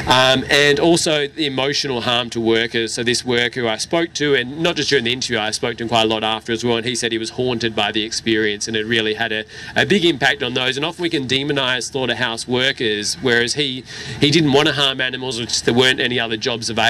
Um, 0.06 0.44
and 0.50 0.78
also 0.78 1.26
the 1.26 1.46
emotional 1.46 2.02
harm 2.02 2.30
to 2.30 2.40
workers. 2.40 2.94
So 2.94 3.02
this 3.02 3.24
worker 3.24 3.66
I 3.66 3.78
spoke 3.78 4.12
to, 4.14 4.34
and 4.34 4.60
not 4.60 4.76
just 4.76 4.90
during 4.90 5.04
the 5.04 5.12
interview, 5.12 5.38
I 5.38 5.50
spoke 5.50 5.78
to 5.78 5.84
him 5.84 5.88
quite 5.88 6.02
a 6.02 6.08
lot 6.08 6.22
after 6.22 6.52
as 6.52 6.64
well, 6.64 6.76
and 6.76 6.86
he 6.86 6.94
said 6.94 7.12
he 7.12 7.18
was 7.18 7.30
haunted 7.30 7.74
by 7.74 7.90
the 7.92 8.02
experience 8.04 8.68
and 8.68 8.76
it 8.76 8.84
really 8.84 9.14
had 9.14 9.32
a, 9.32 9.44
a 9.74 9.86
big 9.86 10.04
impact 10.04 10.42
on 10.42 10.54
those. 10.54 10.76
And 10.76 10.84
often 10.84 11.02
we 11.02 11.10
can 11.10 11.26
demonise 11.26 11.86
slaughterhouse 11.86 12.46
workers, 12.46 13.14
whereas 13.22 13.54
he 13.54 13.84
he 14.20 14.30
didn't 14.30 14.52
want 14.52 14.68
to 14.68 14.74
harm 14.74 15.00
animals, 15.00 15.40
which 15.40 15.62
there 15.62 15.74
weren't 15.74 16.00
any 16.00 16.20
other 16.20 16.36
jobs 16.36 16.68
available, 16.68 16.89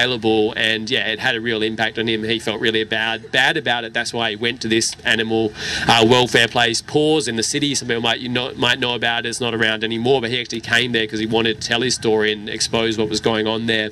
and 0.55 0.89
yeah, 0.89 1.07
it 1.07 1.19
had 1.19 1.35
a 1.35 1.41
real 1.41 1.61
impact 1.61 1.97
on 1.97 2.07
him. 2.07 2.23
He 2.23 2.39
felt 2.39 2.59
really 2.61 2.83
bad 2.83 3.31
bad 3.31 3.57
about 3.57 3.83
it. 3.83 3.93
That's 3.93 4.13
why 4.13 4.31
he 4.31 4.35
went 4.35 4.61
to 4.61 4.67
this 4.67 4.95
animal 5.05 5.53
uh, 5.87 6.05
welfare 6.07 6.47
place, 6.47 6.81
Paws 6.81 7.27
in 7.27 7.35
the 7.35 7.43
city. 7.43 7.75
Some 7.75 7.87
people 7.87 8.01
might 8.01 8.19
you 8.19 8.29
know 8.29 8.53
might 8.55 8.79
know 8.79 8.95
about 8.95 9.25
it. 9.25 9.29
It's 9.29 9.41
not 9.41 9.53
around 9.53 9.83
anymore, 9.83 10.21
but 10.21 10.29
he 10.29 10.39
actually 10.39 10.61
came 10.61 10.91
there 10.91 11.03
because 11.03 11.19
he 11.19 11.25
wanted 11.25 11.61
to 11.61 11.67
tell 11.67 11.81
his 11.81 11.95
story 11.95 12.31
and 12.31 12.49
expose 12.49 12.97
what 12.97 13.09
was 13.09 13.19
going 13.19 13.47
on 13.47 13.65
there. 13.65 13.91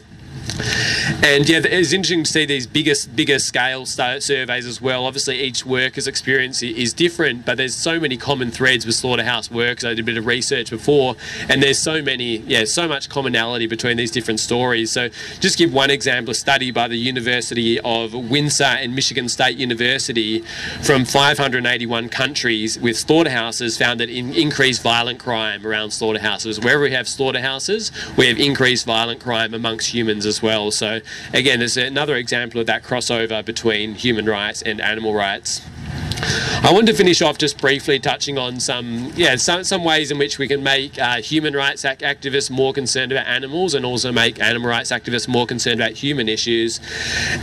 And 1.24 1.48
yeah, 1.48 1.62
it's 1.64 1.94
interesting 1.94 2.24
to 2.24 2.32
see 2.32 2.46
these 2.46 2.68
bigger, 2.68 2.94
bigger 3.16 3.40
scale 3.40 3.86
surveys 3.86 4.66
as 4.66 4.82
well. 4.82 5.06
Obviously, 5.06 5.40
each 5.42 5.66
worker's 5.66 6.08
experience 6.08 6.62
is 6.62 6.94
different, 6.94 7.46
but 7.46 7.58
there's 7.58 7.76
so 7.76 8.00
many 8.00 8.18
common 8.18 8.52
threads 8.52 8.86
with 8.86 8.96
slaughterhouse 8.96 9.52
work. 9.52 9.82
So 9.82 9.90
I 9.90 9.94
did 9.94 10.02
a 10.02 10.04
bit 10.04 10.18
of 10.18 10.26
research 10.26 10.70
before, 10.70 11.16
and 11.50 11.62
there's 11.64 11.80
so 11.80 12.02
many, 12.02 12.38
yeah, 12.38 12.66
so 12.66 12.88
much 12.88 13.10
commonality 13.10 13.68
between 13.68 13.98
these 13.98 14.12
different 14.12 14.40
stories. 14.40 14.92
So 14.92 15.10
just 15.40 15.58
give 15.58 15.74
one 15.74 15.90
example: 15.90 16.32
a 16.32 16.36
study 16.36 16.72
by 16.72 16.88
the 16.88 16.98
University 16.98 17.80
of 17.80 18.14
Windsor 18.14 18.64
and 18.64 18.96
Michigan 18.96 19.30
State 19.30 19.58
University 19.58 20.40
from 20.82 21.06
581 21.06 22.10
countries 22.10 22.80
with 22.80 22.98
slaughterhouses 22.98 23.78
found 23.78 24.00
that 24.00 24.10
in 24.10 24.34
increased 24.34 24.82
violent 24.82 25.20
crime 25.20 25.66
around 25.66 25.92
slaughterhouses. 25.92 26.60
Wherever 26.60 26.84
we 26.84 26.92
have 26.92 27.08
slaughterhouses, 27.08 27.92
we 28.18 28.28
have 28.28 28.38
increased 28.38 28.86
violent 28.86 29.20
crime 29.20 29.54
amongst 29.54 29.94
humans 29.94 30.26
as 30.26 30.39
well. 30.42 30.72
So 30.72 31.00
again, 31.34 31.60
there's 31.60 31.78
another 31.78 32.16
example 32.16 32.60
of 32.62 32.68
that 32.68 32.84
crossover 32.84 33.44
between 33.44 33.96
human 33.96 34.26
rights 34.26 34.62
and 34.62 34.82
animal 34.82 35.14
rights. 35.14 35.62
I 36.22 36.72
want 36.74 36.88
to 36.88 36.94
finish 36.94 37.22
off 37.22 37.38
just 37.38 37.58
briefly 37.58 38.00
touching 38.00 38.38
on 38.38 38.60
some, 38.60 39.12
yeah, 39.16 39.36
some, 39.38 39.64
some 39.64 39.84
ways 39.84 40.12
in 40.12 40.18
which 40.18 40.38
we 40.38 40.48
can 40.48 40.62
make 40.62 41.00
uh, 41.00 41.22
human 41.22 41.54
rights 41.54 41.84
activists 41.84 42.50
more 42.50 42.74
concerned 42.74 43.12
about 43.12 43.28
animals 43.28 43.74
and 43.74 43.86
also 43.86 44.12
make 44.12 44.42
animal 44.42 44.70
rights 44.70 44.92
activists 44.92 45.28
more 45.28 45.46
concerned 45.46 45.80
about 45.80 45.94
human 45.94 46.28
issues. 46.28 46.80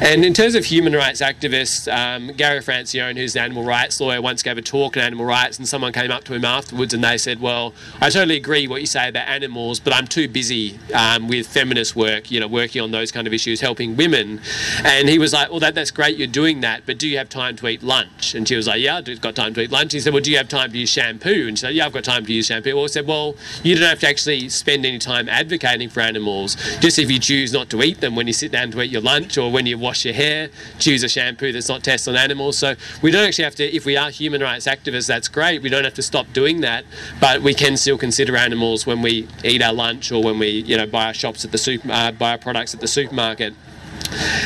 And 0.01 0.25
in 0.25 0.35
terms 0.35 0.55
of 0.55 0.67
human 0.67 0.93
rights 0.93 1.23
activists, 1.23 1.91
um, 1.93 2.33
Gary 2.37 2.61
Francione, 2.61 3.17
who's 3.17 3.35
an 3.35 3.43
animal 3.43 3.65
rights 3.65 4.01
lawyer, 4.01 4.21
once 4.21 4.43
gave 4.43 4.59
a 4.59 4.63
talk 4.63 4.97
on 4.97 5.03
animal 5.03 5.25
rights, 5.25 5.59
and 5.59 5.67
someone 5.67 5.93
came 5.93 6.11
up 6.11 6.25
to 6.25 6.35
him 6.35 6.45
afterwards 6.45 6.93
and 6.93 7.03
they 7.03 7.17
said, 7.17 7.41
"Well, 7.41 7.75
I 8.01 8.11
totally 8.11 8.37
agree 8.37 8.69
what 8.69 8.81
you 8.81 8.87
say 8.87 9.09
about 9.09 9.29
animals, 9.29 9.81
but 9.81 9.93
I'm 9.95 10.07
too 10.07 10.29
busy 10.29 10.79
um, 10.95 11.29
with 11.29 11.47
feminist 11.47 11.97
work, 11.97 12.31
you 12.31 12.41
know, 12.41 12.49
working 12.49 12.83
on 12.83 12.91
those 12.91 13.11
kind 13.11 13.27
of 13.27 13.33
issues, 13.33 13.61
helping 13.61 13.97
women." 13.97 14.41
And 14.85 15.09
he 15.09 15.19
was 15.19 15.33
like, 15.33 15.51
"Well, 15.51 15.61
that, 15.61 15.75
that's 15.75 15.91
great, 15.91 16.17
you're 16.17 16.27
doing 16.27 16.61
that, 16.61 16.83
but 16.85 16.99
do 16.99 17.09
you 17.09 17.17
have 17.19 17.29
time 17.29 17.57
to 17.57 17.69
eat 17.69 17.83
lunch?" 17.83 18.35
And 18.35 18.47
she 18.47 18.57
was 18.57 18.66
like, 18.67 18.81
"Yeah." 18.81 18.97
I've 18.97 19.21
got 19.21 19.35
time 19.35 19.55
to 19.55 19.61
eat 19.63 19.71
lunch. 19.71 19.93
He 19.93 20.01
said, 20.01 20.13
well, 20.13 20.23
do 20.23 20.31
you 20.31 20.37
have 20.37 20.49
time 20.49 20.73
to 20.73 20.79
use 20.79 20.91
shampoo? 20.91 21.47
And 21.49 21.57
she 21.57 21.63
said, 21.63 21.75
yeah, 21.75 21.87
I've 21.87 21.93
got 21.93 22.05
time 22.05 22.25
to 22.27 22.33
use 22.33 22.47
shampoo. 22.47 22.75
Well, 22.75 22.85
I 22.85 22.89
said, 22.89 23.07
well, 23.07 23.37
you 23.63 23.75
don't 23.75 23.89
have 23.89 24.01
to 24.01 24.09
actually 24.09 24.49
spend 24.49 24.85
any 24.85 24.99
time 24.99 25.29
advocating 25.29 25.89
for 25.89 26.01
animals. 26.01 26.57
Just 26.81 26.99
if 26.99 27.11
you 27.11 27.19
choose 27.19 27.53
not 27.53 27.71
to 27.71 27.83
eat 27.83 28.01
them 28.01 28.17
when 28.17 28.27
you 28.27 28.33
sit 28.33 28.53
down 28.53 28.71
to 28.73 28.83
eat 28.83 28.91
your 28.91 29.03
lunch 29.03 29.39
or 29.39 29.51
when 29.51 29.67
you 29.67 29.79
wash 29.79 30.05
your 30.05 30.15
hair, 30.15 30.51
choose 30.79 31.03
a 31.03 31.09
shampoo 31.09 31.53
that's 31.53 31.69
not 31.69 31.85
tested 31.85 32.15
on 32.15 32.21
animals. 32.21 32.59
So 32.59 32.75
we 33.03 33.11
don't 33.11 33.27
actually 33.27 33.45
have 33.45 33.55
to, 33.57 33.65
if 33.75 33.85
we 33.85 33.97
are 33.97 34.11
human 34.11 34.41
rights 34.41 34.67
activists, 34.67 35.07
that's 35.07 35.29
great. 35.29 35.63
We 35.63 35.69
don't 35.69 35.85
have 35.85 35.95
to 35.95 36.03
stop 36.03 36.33
doing 36.33 36.61
that, 36.63 36.85
but 37.21 37.43
we 37.43 37.55
can 37.55 37.77
still 37.77 37.99
consider 37.99 38.37
animals 38.37 38.87
when 38.87 39.03
we 39.03 39.29
eat 39.45 39.63
our 39.63 39.73
lunch 39.73 40.11
or 40.11 40.23
when 40.23 40.39
we, 40.39 40.49
you 40.49 40.77
know, 40.77 40.87
buy 40.87 41.07
our 41.07 41.15
shops 41.15 41.45
at 41.45 41.53
the 41.53 41.59
super, 41.59 41.91
uh, 41.91 42.13
buy 42.13 42.33
our 42.33 42.39
products 42.39 42.75
at 42.75 42.81
the 42.81 42.89
supermarket. 42.89 43.55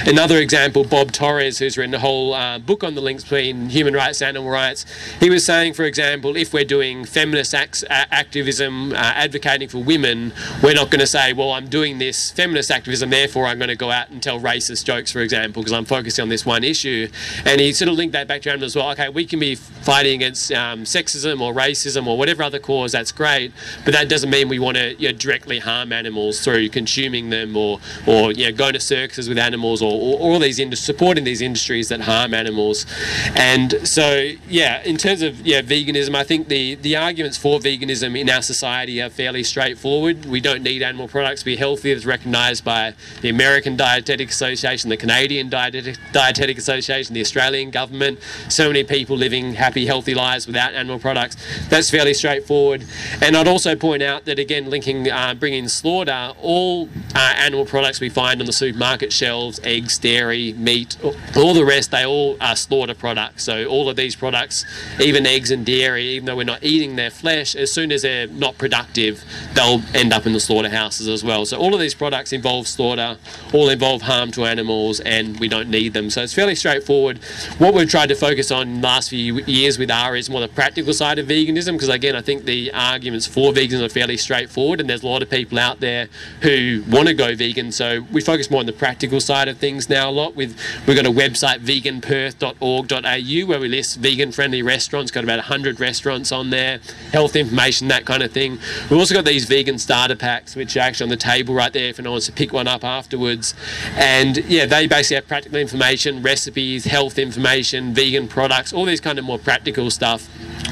Another 0.06 0.38
example, 0.38 0.82
Bob 0.84 1.12
Torres, 1.12 1.58
who's 1.58 1.76
written 1.76 1.94
a 1.94 1.98
whole 1.98 2.32
uh, 2.32 2.58
book 2.58 2.82
on 2.82 2.94
the 2.94 3.02
links 3.02 3.22
between 3.22 3.68
human 3.68 3.92
rights 3.92 4.22
and 4.22 4.30
animal 4.30 4.50
rights, 4.50 4.86
he 5.20 5.28
was 5.28 5.44
saying, 5.44 5.74
for 5.74 5.84
example, 5.84 6.36
if 6.36 6.54
we're 6.54 6.64
doing 6.64 7.04
feminist 7.04 7.54
activism, 7.54 8.92
uh, 8.92 8.96
advocating 8.96 9.68
for 9.68 9.78
women, 9.78 10.32
we're 10.62 10.74
not 10.74 10.90
going 10.90 11.00
to 11.00 11.06
say, 11.06 11.34
well, 11.34 11.52
I'm 11.52 11.68
doing 11.68 11.98
this 11.98 12.30
feminist 12.30 12.70
activism, 12.70 13.10
therefore 13.10 13.44
I'm 13.44 13.58
going 13.58 13.68
to 13.68 13.76
go 13.76 13.90
out 13.90 14.08
and 14.08 14.22
tell 14.22 14.40
racist 14.40 14.86
jokes, 14.86 15.12
for 15.12 15.20
example, 15.20 15.62
because 15.62 15.74
I'm 15.74 15.84
focusing 15.84 16.22
on 16.22 16.30
this 16.30 16.46
one 16.46 16.64
issue. 16.64 17.08
And 17.44 17.60
he 17.60 17.72
sort 17.74 17.90
of 17.90 17.96
linked 17.96 18.14
that 18.14 18.26
back 18.26 18.40
to 18.42 18.50
animals 18.50 18.72
as 18.72 18.76
well. 18.76 18.90
Okay, 18.92 19.10
we 19.10 19.26
can 19.26 19.38
be 19.38 19.54
fighting 19.54 20.14
against 20.14 20.50
um, 20.50 20.84
sexism 20.84 21.42
or 21.42 21.52
racism 21.52 22.06
or 22.06 22.16
whatever 22.16 22.42
other 22.42 22.58
cause, 22.58 22.92
that's 22.92 23.12
great, 23.12 23.52
but 23.84 23.92
that 23.92 24.08
doesn't 24.08 24.30
mean 24.30 24.48
we 24.48 24.58
want 24.58 24.78
to 24.78 24.94
you 24.94 25.12
know, 25.12 25.16
directly 25.16 25.58
harm 25.58 25.92
animals 25.92 26.42
through 26.42 26.70
consuming 26.70 27.28
them 27.28 27.54
or, 27.54 27.80
or 28.06 28.32
you 28.32 28.46
know, 28.46 28.56
going 28.56 28.72
to 28.72 28.80
circuses 28.80 29.28
with 29.28 29.36
animals 29.36 29.82
or, 29.82 29.89
or 29.92 30.18
all 30.18 30.38
these 30.38 30.58
industries, 30.58 30.84
supporting 30.84 31.24
these 31.24 31.40
industries 31.40 31.88
that 31.88 32.00
harm 32.02 32.34
animals. 32.34 32.86
And 33.34 33.74
so, 33.86 34.30
yeah, 34.48 34.82
in 34.82 34.96
terms 34.96 35.22
of 35.22 35.46
yeah, 35.46 35.62
veganism, 35.62 36.14
I 36.14 36.24
think 36.24 36.48
the, 36.48 36.74
the 36.76 36.96
arguments 36.96 37.38
for 37.38 37.58
veganism 37.58 38.18
in 38.18 38.28
our 38.28 38.42
society 38.42 39.00
are 39.00 39.10
fairly 39.10 39.42
straightforward. 39.42 40.26
We 40.26 40.40
don't 40.40 40.62
need 40.62 40.82
animal 40.82 41.08
products 41.08 41.40
to 41.40 41.46
be 41.46 41.56
healthy. 41.56 41.92
It's 41.92 42.04
recognised 42.04 42.64
by 42.64 42.94
the 43.22 43.28
American 43.28 43.76
Dietetic 43.76 44.28
Association, 44.28 44.90
the 44.90 44.96
Canadian 44.96 45.48
Dietetic, 45.48 45.96
Dietetic 46.12 46.58
Association, 46.58 47.14
the 47.14 47.20
Australian 47.20 47.70
government. 47.70 48.20
So 48.48 48.66
many 48.68 48.84
people 48.84 49.16
living 49.16 49.54
happy, 49.54 49.86
healthy 49.86 50.14
lives 50.14 50.46
without 50.46 50.74
animal 50.74 50.98
products. 50.98 51.36
That's 51.68 51.90
fairly 51.90 52.14
straightforward. 52.14 52.84
And 53.22 53.36
I'd 53.36 53.48
also 53.48 53.74
point 53.76 54.02
out 54.02 54.24
that, 54.26 54.38
again, 54.38 54.68
linking, 54.68 55.10
uh, 55.10 55.34
bringing 55.34 55.68
slaughter, 55.68 56.32
all 56.40 56.88
uh, 57.14 57.34
animal 57.36 57.64
products 57.64 58.00
we 58.00 58.08
find 58.08 58.40
on 58.40 58.46
the 58.46 58.52
supermarket 58.52 59.12
shelves, 59.12 59.60
eggs, 59.64 59.79
dairy, 59.98 60.52
meat, 60.54 60.96
all 61.36 61.54
the 61.54 61.64
rest, 61.64 61.90
they 61.90 62.04
all 62.04 62.36
are 62.40 62.56
slaughter 62.56 62.94
products. 62.94 63.44
So 63.44 63.64
all 63.66 63.88
of 63.88 63.96
these 63.96 64.16
products, 64.16 64.64
even 65.00 65.26
eggs 65.26 65.50
and 65.50 65.64
dairy, 65.64 66.04
even 66.04 66.26
though 66.26 66.36
we're 66.36 66.44
not 66.44 66.62
eating 66.62 66.96
their 66.96 67.10
flesh, 67.10 67.54
as 67.54 67.72
soon 67.72 67.92
as 67.92 68.02
they're 68.02 68.26
not 68.26 68.58
productive, 68.58 69.24
they'll 69.54 69.82
end 69.94 70.12
up 70.12 70.26
in 70.26 70.32
the 70.32 70.40
slaughterhouses 70.40 71.08
as 71.08 71.24
well. 71.24 71.46
So 71.46 71.58
all 71.58 71.74
of 71.74 71.80
these 71.80 71.94
products 71.94 72.32
involve 72.32 72.66
slaughter, 72.66 73.18
all 73.52 73.68
involve 73.68 74.02
harm 74.02 74.30
to 74.32 74.44
animals, 74.44 75.00
and 75.00 75.38
we 75.40 75.48
don't 75.48 75.70
need 75.70 75.92
them. 75.92 76.10
So 76.10 76.22
it's 76.22 76.34
fairly 76.34 76.54
straightforward. 76.54 77.18
What 77.58 77.74
we've 77.74 77.88
tried 77.88 78.08
to 78.08 78.14
focus 78.14 78.50
on 78.50 78.68
in 78.68 78.80
the 78.80 78.86
last 78.86 79.10
few 79.10 79.38
years 79.44 79.78
with 79.78 79.90
R 79.90 80.16
is 80.16 80.28
more 80.28 80.40
the 80.40 80.48
practical 80.48 80.92
side 80.92 81.18
of 81.18 81.26
veganism, 81.26 81.72
because 81.72 81.88
again, 81.88 82.16
I 82.16 82.22
think 82.22 82.44
the 82.44 82.72
arguments 82.72 83.26
for 83.26 83.52
veganism 83.52 83.84
are 83.84 83.88
fairly 83.88 84.16
straightforward, 84.16 84.80
and 84.80 84.88
there's 84.88 85.02
a 85.02 85.06
lot 85.06 85.22
of 85.22 85.30
people 85.30 85.58
out 85.58 85.80
there 85.80 86.08
who 86.42 86.82
want 86.88 87.08
to 87.08 87.14
go 87.14 87.34
vegan. 87.34 87.72
So 87.72 88.06
we 88.12 88.20
focus 88.20 88.50
more 88.50 88.60
on 88.60 88.66
the 88.66 88.72
practical 88.72 89.20
side 89.20 89.48
of 89.48 89.58
things 89.58 89.69
now 89.88 90.10
a 90.10 90.12
lot. 90.12 90.34
With 90.34 90.58
we've 90.86 90.96
got 90.96 91.06
a 91.06 91.10
website 91.10 91.60
veganperth.org.au 91.60 93.48
where 93.48 93.60
we 93.60 93.68
list 93.68 93.98
vegan-friendly 93.98 94.62
restaurants. 94.62 95.10
Got 95.10 95.24
about 95.24 95.38
100 95.38 95.80
restaurants 95.80 96.32
on 96.32 96.50
there, 96.50 96.80
health 97.12 97.36
information, 97.36 97.88
that 97.88 98.04
kind 98.04 98.22
of 98.22 98.32
thing. 98.32 98.58
We've 98.88 98.98
also 98.98 99.14
got 99.14 99.24
these 99.24 99.44
vegan 99.44 99.78
starter 99.78 100.16
packs, 100.16 100.56
which 100.56 100.76
are 100.76 100.80
actually 100.80 101.04
on 101.04 101.10
the 101.10 101.16
table 101.16 101.54
right 101.54 101.72
there 101.72 101.88
if 101.88 101.98
anyone 101.98 102.14
wants 102.14 102.26
to 102.26 102.32
pick 102.32 102.52
one 102.52 102.68
up 102.68 102.84
afterwards. 102.84 103.54
And 103.94 104.38
yeah, 104.38 104.66
they 104.66 104.86
basically 104.86 105.16
have 105.16 105.28
practical 105.28 105.58
information, 105.58 106.22
recipes, 106.22 106.84
health 106.84 107.18
information, 107.18 107.94
vegan 107.94 108.28
products, 108.28 108.72
all 108.72 108.84
these 108.84 109.00
kind 109.00 109.18
of 109.18 109.24
more 109.24 109.38
practical 109.38 109.90
stuff 109.90 110.28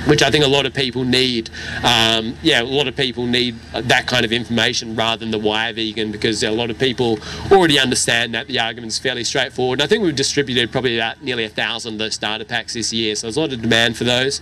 which 0.08 0.22
I 0.22 0.30
think 0.30 0.44
a 0.44 0.48
lot 0.48 0.64
of 0.64 0.72
people 0.72 1.04
need. 1.04 1.50
Um, 1.84 2.36
yeah, 2.42 2.62
a 2.62 2.64
lot 2.64 2.88
of 2.88 2.96
people 2.96 3.26
need 3.26 3.56
that 3.72 4.06
kind 4.06 4.24
of 4.24 4.32
information 4.32 4.96
rather 4.96 5.20
than 5.20 5.30
the 5.30 5.38
why 5.38 5.70
vegan 5.72 6.10
because 6.10 6.42
a 6.42 6.50
lot 6.50 6.70
of 6.70 6.78
people 6.78 7.18
already 7.52 7.78
understand 7.78 8.34
that 8.34 8.46
the 8.46 8.58
argument 8.58 8.92
is 8.92 8.98
fairly 8.98 9.22
straightforward. 9.22 9.80
And 9.80 9.84
I 9.84 9.88
think 9.88 10.02
we've 10.02 10.16
distributed 10.16 10.72
probably 10.72 10.96
about 10.96 11.22
nearly 11.22 11.44
a 11.44 11.48
thousand 11.48 11.94
of 11.94 11.98
those 11.98 12.14
starter 12.14 12.44
packs 12.44 12.74
this 12.74 12.92
year, 12.92 13.14
so 13.14 13.26
there's 13.26 13.36
a 13.36 13.40
lot 13.40 13.52
of 13.52 13.60
demand 13.60 13.96
for 13.96 14.04
those. 14.04 14.40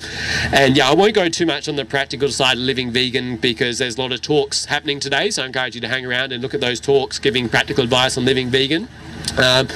And 0.53 0.77
yeah, 0.77 0.89
I 0.89 0.95
won't 0.95 1.15
go 1.15 1.29
too 1.29 1.47
much 1.47 1.69
on 1.69 1.77
the 1.77 1.85
practical 1.85 2.29
side 2.29 2.59
of 2.59 2.63
living 2.63 2.93
vegan 2.93 3.37
because 3.37 3.79
there's 3.79 3.97
a 3.97 4.01
lot 4.01 4.13
of 4.13 4.23
talks 4.23 4.67
happening 4.67 5.01
today, 5.01 5.31
so 5.31 5.43
I 5.43 5.47
encourage 5.47 5.75
you 5.75 5.81
to 5.81 5.89
hang 5.89 6.07
around 6.07 6.33
and 6.33 6.43
look 6.43 6.55
at 6.55 6.61
those 6.61 6.79
talks 6.79 7.19
giving 7.19 7.49
practical 7.49 7.83
advice 7.83 8.17
on 8.17 8.25
living 8.25 8.51
vegan. 8.51 8.89
Um, 9.39 9.69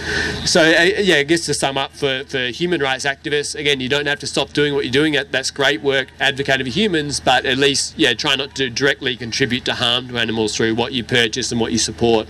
so 0.47 0.63
uh, 0.63 0.85
yeah, 1.01 1.17
I 1.17 1.23
guess 1.25 1.45
to 1.47 1.55
sum 1.55 1.77
up 1.77 1.93
for, 1.93 2.25
for 2.25 2.47
human 2.47 2.81
rights 2.81 3.05
activists, 3.05 3.55
again, 3.55 3.81
you 3.81 3.89
don't 3.89 4.07
have 4.07 4.21
to 4.21 4.27
stop 4.27 4.53
doing 4.53 4.75
what 4.75 4.85
you're 4.85 4.93
doing. 4.93 5.17
That's 5.31 5.51
great 5.51 5.83
work 5.83 6.09
advocating 6.19 6.67
for 6.67 6.73
humans, 6.73 7.21
but 7.21 7.45
at 7.45 7.59
least 7.59 7.99
yeah, 7.99 8.15
try 8.15 8.37
not 8.37 8.55
to 8.57 8.71
directly 8.71 9.17
contribute 9.17 9.65
to 9.67 9.75
harm 9.75 10.09
to 10.09 10.19
animals 10.19 10.57
through 10.57 10.75
what 10.75 10.93
you 10.93 11.05
purchase 11.05 11.53
and 11.53 11.61
what 11.61 11.73
you 11.73 11.79
support. 11.79 12.27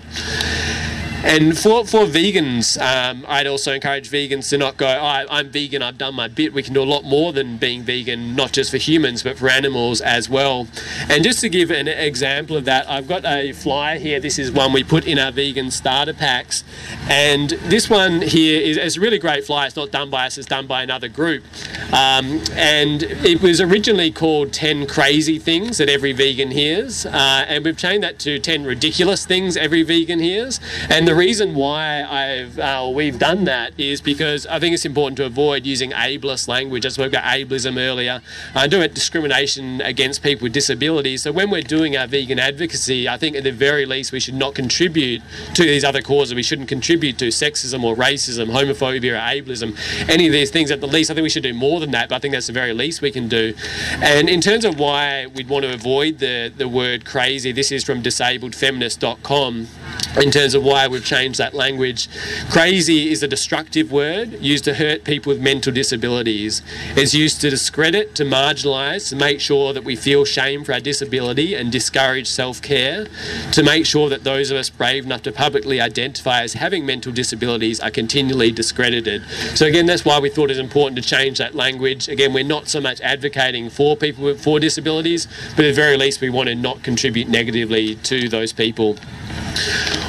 And 1.22 1.56
for, 1.56 1.84
for 1.84 2.04
vegans, 2.06 2.80
um, 2.80 3.26
I'd 3.28 3.46
also 3.46 3.74
encourage 3.74 4.10
vegans 4.10 4.48
to 4.50 4.58
not 4.58 4.78
go, 4.78 4.86
oh, 4.86 5.26
I'm 5.30 5.50
vegan, 5.50 5.82
I've 5.82 5.98
done 5.98 6.14
my 6.14 6.28
bit. 6.28 6.54
We 6.54 6.62
can 6.62 6.72
do 6.72 6.82
a 6.82 6.84
lot 6.84 7.04
more 7.04 7.34
than 7.34 7.58
being 7.58 7.82
vegan, 7.82 8.34
not 8.34 8.52
just 8.52 8.70
for 8.70 8.78
humans, 8.78 9.22
but 9.22 9.36
for 9.36 9.50
animals 9.50 10.00
as 10.00 10.30
well. 10.30 10.66
And 11.10 11.22
just 11.22 11.40
to 11.40 11.50
give 11.50 11.70
an 11.70 11.88
example 11.88 12.56
of 12.56 12.64
that, 12.64 12.88
I've 12.88 13.06
got 13.06 13.26
a 13.26 13.52
flyer 13.52 13.98
here. 13.98 14.18
This 14.18 14.38
is 14.38 14.50
one 14.50 14.72
we 14.72 14.82
put 14.82 15.06
in 15.06 15.18
our 15.18 15.30
vegan 15.30 15.70
starter 15.70 16.14
packs. 16.14 16.64
And 17.08 17.50
this 17.50 17.90
one 17.90 18.22
here 18.22 18.58
is, 18.58 18.78
is 18.78 18.96
a 18.96 19.00
really 19.00 19.18
great 19.18 19.44
flyer. 19.44 19.66
It's 19.66 19.76
not 19.76 19.90
done 19.90 20.08
by 20.08 20.26
us, 20.26 20.38
it's 20.38 20.48
done 20.48 20.66
by 20.66 20.82
another 20.82 21.08
group. 21.08 21.44
Um, 21.92 22.40
and 22.52 23.02
it 23.02 23.42
was 23.42 23.60
originally 23.60 24.10
called 24.10 24.54
10 24.54 24.86
Crazy 24.86 25.38
Things 25.38 25.78
That 25.78 25.90
Every 25.90 26.12
Vegan 26.12 26.50
Hears. 26.50 27.04
Uh, 27.04 27.44
and 27.46 27.62
we've 27.62 27.76
changed 27.76 28.04
that 28.04 28.18
to 28.20 28.38
10 28.38 28.64
Ridiculous 28.64 29.26
Things 29.26 29.58
Every 29.58 29.82
Vegan 29.82 30.18
Hears. 30.18 30.60
And 30.88 31.09
the 31.10 31.16
reason 31.16 31.56
why 31.56 32.04
I've 32.04 32.56
uh, 32.56 32.88
we've 32.94 33.18
done 33.18 33.42
that 33.46 33.72
is 33.76 34.00
because 34.00 34.46
I 34.46 34.60
think 34.60 34.74
it's 34.74 34.84
important 34.84 35.16
to 35.16 35.24
avoid 35.24 35.66
using 35.66 35.90
ableist 35.90 36.46
language. 36.46 36.86
I 36.86 36.90
spoke 36.90 37.08
about 37.08 37.24
ableism 37.24 37.78
earlier. 37.80 38.22
I 38.54 38.68
do 38.68 38.80
it 38.80 38.94
discrimination 38.94 39.80
against 39.80 40.22
people 40.22 40.44
with 40.44 40.52
disabilities. 40.52 41.24
So 41.24 41.32
when 41.32 41.50
we're 41.50 41.62
doing 41.62 41.96
our 41.96 42.06
vegan 42.06 42.38
advocacy, 42.38 43.08
I 43.08 43.16
think 43.16 43.34
at 43.34 43.42
the 43.42 43.50
very 43.50 43.86
least 43.86 44.12
we 44.12 44.20
should 44.20 44.36
not 44.36 44.54
contribute 44.54 45.20
to 45.54 45.64
these 45.64 45.82
other 45.82 46.00
causes. 46.00 46.32
We 46.32 46.44
shouldn't 46.44 46.68
contribute 46.68 47.18
to 47.18 47.26
sexism 47.26 47.82
or 47.82 47.96
racism, 47.96 48.52
homophobia 48.52 49.14
or 49.14 49.42
ableism, 49.42 49.76
any 50.08 50.28
of 50.28 50.32
these 50.32 50.52
things. 50.52 50.70
At 50.70 50.80
the 50.80 50.86
least, 50.86 51.10
I 51.10 51.14
think 51.14 51.24
we 51.24 51.28
should 51.28 51.42
do 51.42 51.54
more 51.54 51.80
than 51.80 51.90
that. 51.90 52.10
But 52.10 52.14
I 52.14 52.18
think 52.20 52.34
that's 52.34 52.46
the 52.46 52.52
very 52.52 52.72
least 52.72 53.02
we 53.02 53.10
can 53.10 53.26
do. 53.26 53.52
And 54.00 54.28
in 54.28 54.40
terms 54.40 54.64
of 54.64 54.78
why 54.78 55.26
we'd 55.26 55.48
want 55.48 55.64
to 55.64 55.74
avoid 55.74 56.20
the 56.20 56.52
the 56.56 56.68
word 56.68 57.04
crazy, 57.04 57.50
this 57.50 57.72
is 57.72 57.82
from 57.82 58.00
disabledfeminist.com. 58.00 59.66
In 60.16 60.30
terms 60.30 60.54
of 60.54 60.64
why 60.64 60.88
we've 61.00 61.06
changed 61.06 61.38
that 61.38 61.54
language. 61.54 62.08
Crazy 62.50 63.10
is 63.10 63.22
a 63.22 63.28
destructive 63.28 63.90
word 63.90 64.34
used 64.34 64.64
to 64.64 64.74
hurt 64.74 65.02
people 65.02 65.32
with 65.32 65.40
mental 65.40 65.72
disabilities. 65.72 66.60
It's 66.94 67.14
used 67.14 67.40
to 67.40 67.48
discredit, 67.48 68.14
to 68.16 68.24
marginalise, 68.24 69.08
to 69.08 69.16
make 69.16 69.40
sure 69.40 69.72
that 69.72 69.82
we 69.82 69.96
feel 69.96 70.26
shame 70.26 70.62
for 70.62 70.74
our 70.74 70.80
disability 70.80 71.54
and 71.54 71.72
discourage 71.72 72.26
self 72.26 72.60
care, 72.60 73.06
to 73.52 73.62
make 73.62 73.86
sure 73.86 74.10
that 74.10 74.24
those 74.24 74.50
of 74.50 74.58
us 74.58 74.68
brave 74.68 75.06
enough 75.06 75.22
to 75.22 75.32
publicly 75.32 75.80
identify 75.80 76.42
as 76.42 76.52
having 76.52 76.84
mental 76.84 77.12
disabilities 77.12 77.80
are 77.80 77.90
continually 77.90 78.52
discredited. 78.52 79.22
So, 79.54 79.64
again, 79.64 79.86
that's 79.86 80.04
why 80.04 80.18
we 80.18 80.28
thought 80.28 80.50
it 80.50 80.56
was 80.56 80.58
important 80.58 81.02
to 81.02 81.08
change 81.08 81.38
that 81.38 81.54
language. 81.54 82.08
Again, 82.08 82.34
we're 82.34 82.44
not 82.44 82.68
so 82.68 82.80
much 82.80 83.00
advocating 83.00 83.70
for 83.70 83.96
people 83.96 84.24
with 84.24 84.44
for 84.44 84.60
disabilities, 84.60 85.26
but 85.56 85.64
at 85.64 85.68
the 85.68 85.72
very 85.72 85.96
least, 85.96 86.20
we 86.20 86.28
want 86.28 86.50
to 86.50 86.54
not 86.54 86.82
contribute 86.82 87.28
negatively 87.28 87.94
to 87.96 88.28
those 88.28 88.52
people. 88.52 88.96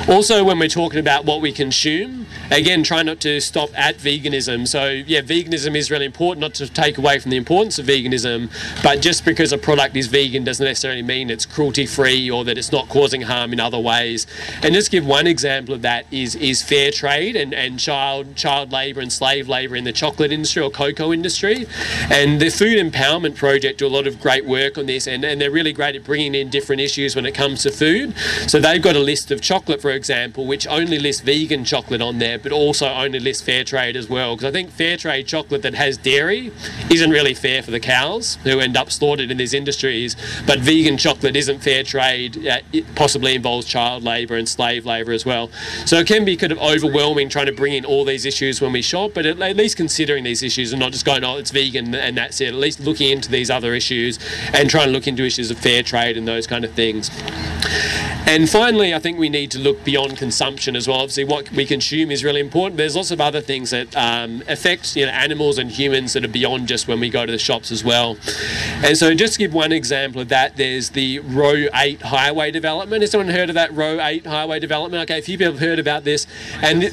Also, 0.08 0.44
when 0.44 0.60
we're 0.60 0.68
talking 0.68 1.00
about 1.00 1.26
what 1.26 1.42
we 1.42 1.52
consume, 1.52 2.21
again, 2.52 2.84
try 2.84 3.02
not 3.02 3.20
to 3.22 3.40
stop 3.40 3.70
at 3.78 3.98
veganism. 3.98 4.68
So, 4.68 4.90
yeah, 4.90 5.22
veganism 5.22 5.76
is 5.76 5.90
really 5.90 6.06
important, 6.06 6.42
not 6.42 6.54
to 6.56 6.68
take 6.70 6.98
away 6.98 7.20
from 7.20 7.32
the 7.32 7.38
importance 7.38 7.80
of 7.80 7.86
veganism, 7.86 8.52
but 8.84 9.02
just 9.02 9.26
because 9.26 9.54
a 9.54 9.58
product 9.58 9.96
is 9.96 10.08
vegan 10.08 10.44
doesn't 10.44 10.64
necessarily 10.64 11.02
mean 11.02 11.30
it's 11.30 11.46
cruelty 11.46 11.86
free 11.86 12.30
or 12.30 12.44
that 12.44 12.58
it's 12.58 12.72
not 12.72 12.90
causing 12.90 13.22
harm 13.22 13.54
in 13.54 13.60
other 13.60 13.80
ways. 13.80 14.28
And 14.62 14.74
just 14.74 14.92
give 14.92 15.06
one 15.06 15.28
example 15.28 15.74
of 15.74 15.82
that 15.82 16.06
is, 16.12 16.36
is 16.36 16.62
fair 16.62 16.92
trade 16.92 17.36
and, 17.36 17.54
and 17.54 17.80
child, 17.80 18.36
child 18.36 18.72
labour 18.72 19.02
and 19.02 19.12
slave 19.12 19.48
labour 19.48 19.76
in 19.76 19.84
the 19.84 19.94
chocolate 19.94 20.32
industry 20.32 20.62
or 20.62 20.70
cocoa 20.70 21.14
industry. 21.14 21.66
And 22.10 22.42
the 22.42 22.50
Food 22.50 22.78
Empowerment 22.78 23.36
Project 23.36 23.80
do 23.80 23.88
a 23.88 23.90
lot 23.90 24.08
of 24.08 24.20
great 24.20 24.46
work 24.46 24.78
on 24.78 24.86
this, 24.86 25.08
and, 25.08 25.24
and 25.24 25.40
they're 25.40 25.52
really 25.52 25.74
great 25.74 25.96
at 25.96 26.04
bringing 26.04 26.36
in 26.36 26.50
different 26.50 26.82
issues 26.82 27.16
when 27.16 27.26
it 27.26 27.34
comes 27.34 27.64
to 27.64 27.72
food. 27.72 28.14
So, 28.48 28.60
they've 28.60 28.82
got 28.82 28.96
a 28.96 29.00
list 29.00 29.32
of 29.32 29.42
chocolate, 29.42 29.82
for 29.82 29.92
example, 29.92 30.46
which 30.46 30.68
only 30.68 31.00
lists 31.00 31.22
vegan 31.22 31.64
chocolate 31.64 32.02
on 32.02 32.20
there, 32.20 32.38
but 32.44 32.52
also 32.52 32.88
only 32.88 33.20
list 33.20 33.44
fair 33.44 33.64
trade 33.64 33.96
as 33.96 34.10
well. 34.10 34.36
Because 34.36 34.50
I 34.50 34.52
think 34.52 34.72
fair 34.72 34.98
trade 34.98 35.28
chocolate 35.28 35.62
that 35.62 35.74
has 35.74 35.98
dairy 35.98 36.52
isn't 36.90 37.10
really 37.10 37.34
fair 37.34 37.62
for 37.62 37.72
the 37.72 37.80
cows 37.80 38.38
who 38.44 38.60
end 38.60 38.78
up 38.78 38.92
slaughtered 38.92 39.32
in 39.32 39.38
these 39.38 39.54
industries. 39.54 40.16
But 40.46 40.60
vegan 40.60 40.98
chocolate 40.98 41.36
isn't 41.36 41.60
fair 41.60 41.84
trade. 41.84 42.48
Uh, 42.48 42.60
it 42.72 42.96
possibly 42.96 43.36
involves 43.36 43.66
child 43.66 44.04
labour 44.04 44.36
and 44.36 44.48
slave 44.48 44.86
labour 44.86 45.12
as 45.12 45.26
well. 45.26 45.50
So 45.86 45.98
it 45.98 46.08
can 46.08 46.26
be 46.26 46.38
kind 46.38 46.52
of 46.52 46.60
overwhelming 46.60 47.30
trying 47.30 47.48
to 47.48 47.52
bring 47.52 47.74
in 47.74 47.86
all 47.86 48.06
these 48.06 48.26
issues 48.26 48.62
when 48.62 48.72
we 48.72 48.82
shop, 48.82 49.12
but 49.14 49.26
at 49.26 49.38
least 49.38 49.78
considering 49.78 50.24
these 50.24 50.44
issues 50.44 50.72
and 50.74 50.80
not 50.80 50.92
just 50.92 51.06
going, 51.06 51.24
oh, 51.24 51.38
it's 51.38 51.52
vegan 51.52 51.94
and 51.96 52.18
that's 52.18 52.42
it. 52.42 52.50
At 52.50 52.56
least 52.56 52.80
looking 52.80 53.10
into 53.10 53.30
these 53.30 53.50
other 53.50 53.74
issues 53.74 54.20
and 54.54 54.70
trying 54.70 54.88
to 54.88 54.92
look 54.92 55.08
into 55.08 55.24
issues 55.24 55.52
of 55.52 55.58
fair 55.58 55.84
trade 55.84 56.18
and 56.18 56.28
those 56.28 56.48
kind 56.48 56.66
of 56.66 56.72
things. 56.74 57.10
And 58.26 58.50
finally, 58.50 58.94
I 58.94 59.00
think 59.00 59.18
we 59.20 59.30
need 59.30 59.52
to 59.52 59.60
look 59.60 59.84
beyond 59.84 60.18
consumption 60.18 60.76
as 60.76 60.88
well. 60.88 60.98
Obviously, 60.98 61.26
what 61.26 61.52
we 61.52 61.66
consume 61.66 62.12
is 62.12 62.24
really 62.24 62.40
important. 62.40 62.78
There's 62.78 62.96
lots 62.96 63.12
of 63.12 63.20
other 63.20 63.42
things 63.42 63.72
that 63.72 63.96
um, 63.96 64.42
affect 64.48 64.96
you 64.96 65.06
know, 65.06 65.12
animals 65.12 65.58
and 65.58 65.70
humans 65.70 66.14
that 66.14 66.24
are 66.24 66.30
beyond 66.30 66.68
just 66.68 66.88
when 66.88 67.00
we 67.00 67.10
go 67.10 67.26
to 67.26 67.32
the 67.32 67.38
shops 67.38 67.72
as 67.72 67.84
well. 67.84 68.18
And 68.84 68.98
so, 68.98 69.14
just 69.14 69.34
to 69.34 69.40
give 69.40 69.54
one 69.54 69.72
example 69.72 70.22
of 70.22 70.30
that, 70.30 70.56
there's 70.56 70.92
the 70.92 71.20
Roe 71.20 71.68
8 71.74 72.02
highway 72.04 72.52
development. 72.52 73.02
Has 73.02 73.14
anyone 73.14 73.34
heard 73.34 73.50
of 73.50 73.56
that 73.56 73.74
Roe 73.74 74.00
8 74.00 74.26
highway 74.26 74.60
development? 74.60 75.04
Okay, 75.10 75.20
a 75.20 75.22
few 75.22 75.38
people 75.38 75.54
have 75.54 75.62
heard 75.62 75.80
about 75.80 76.04
this. 76.04 76.26
And 76.62 76.84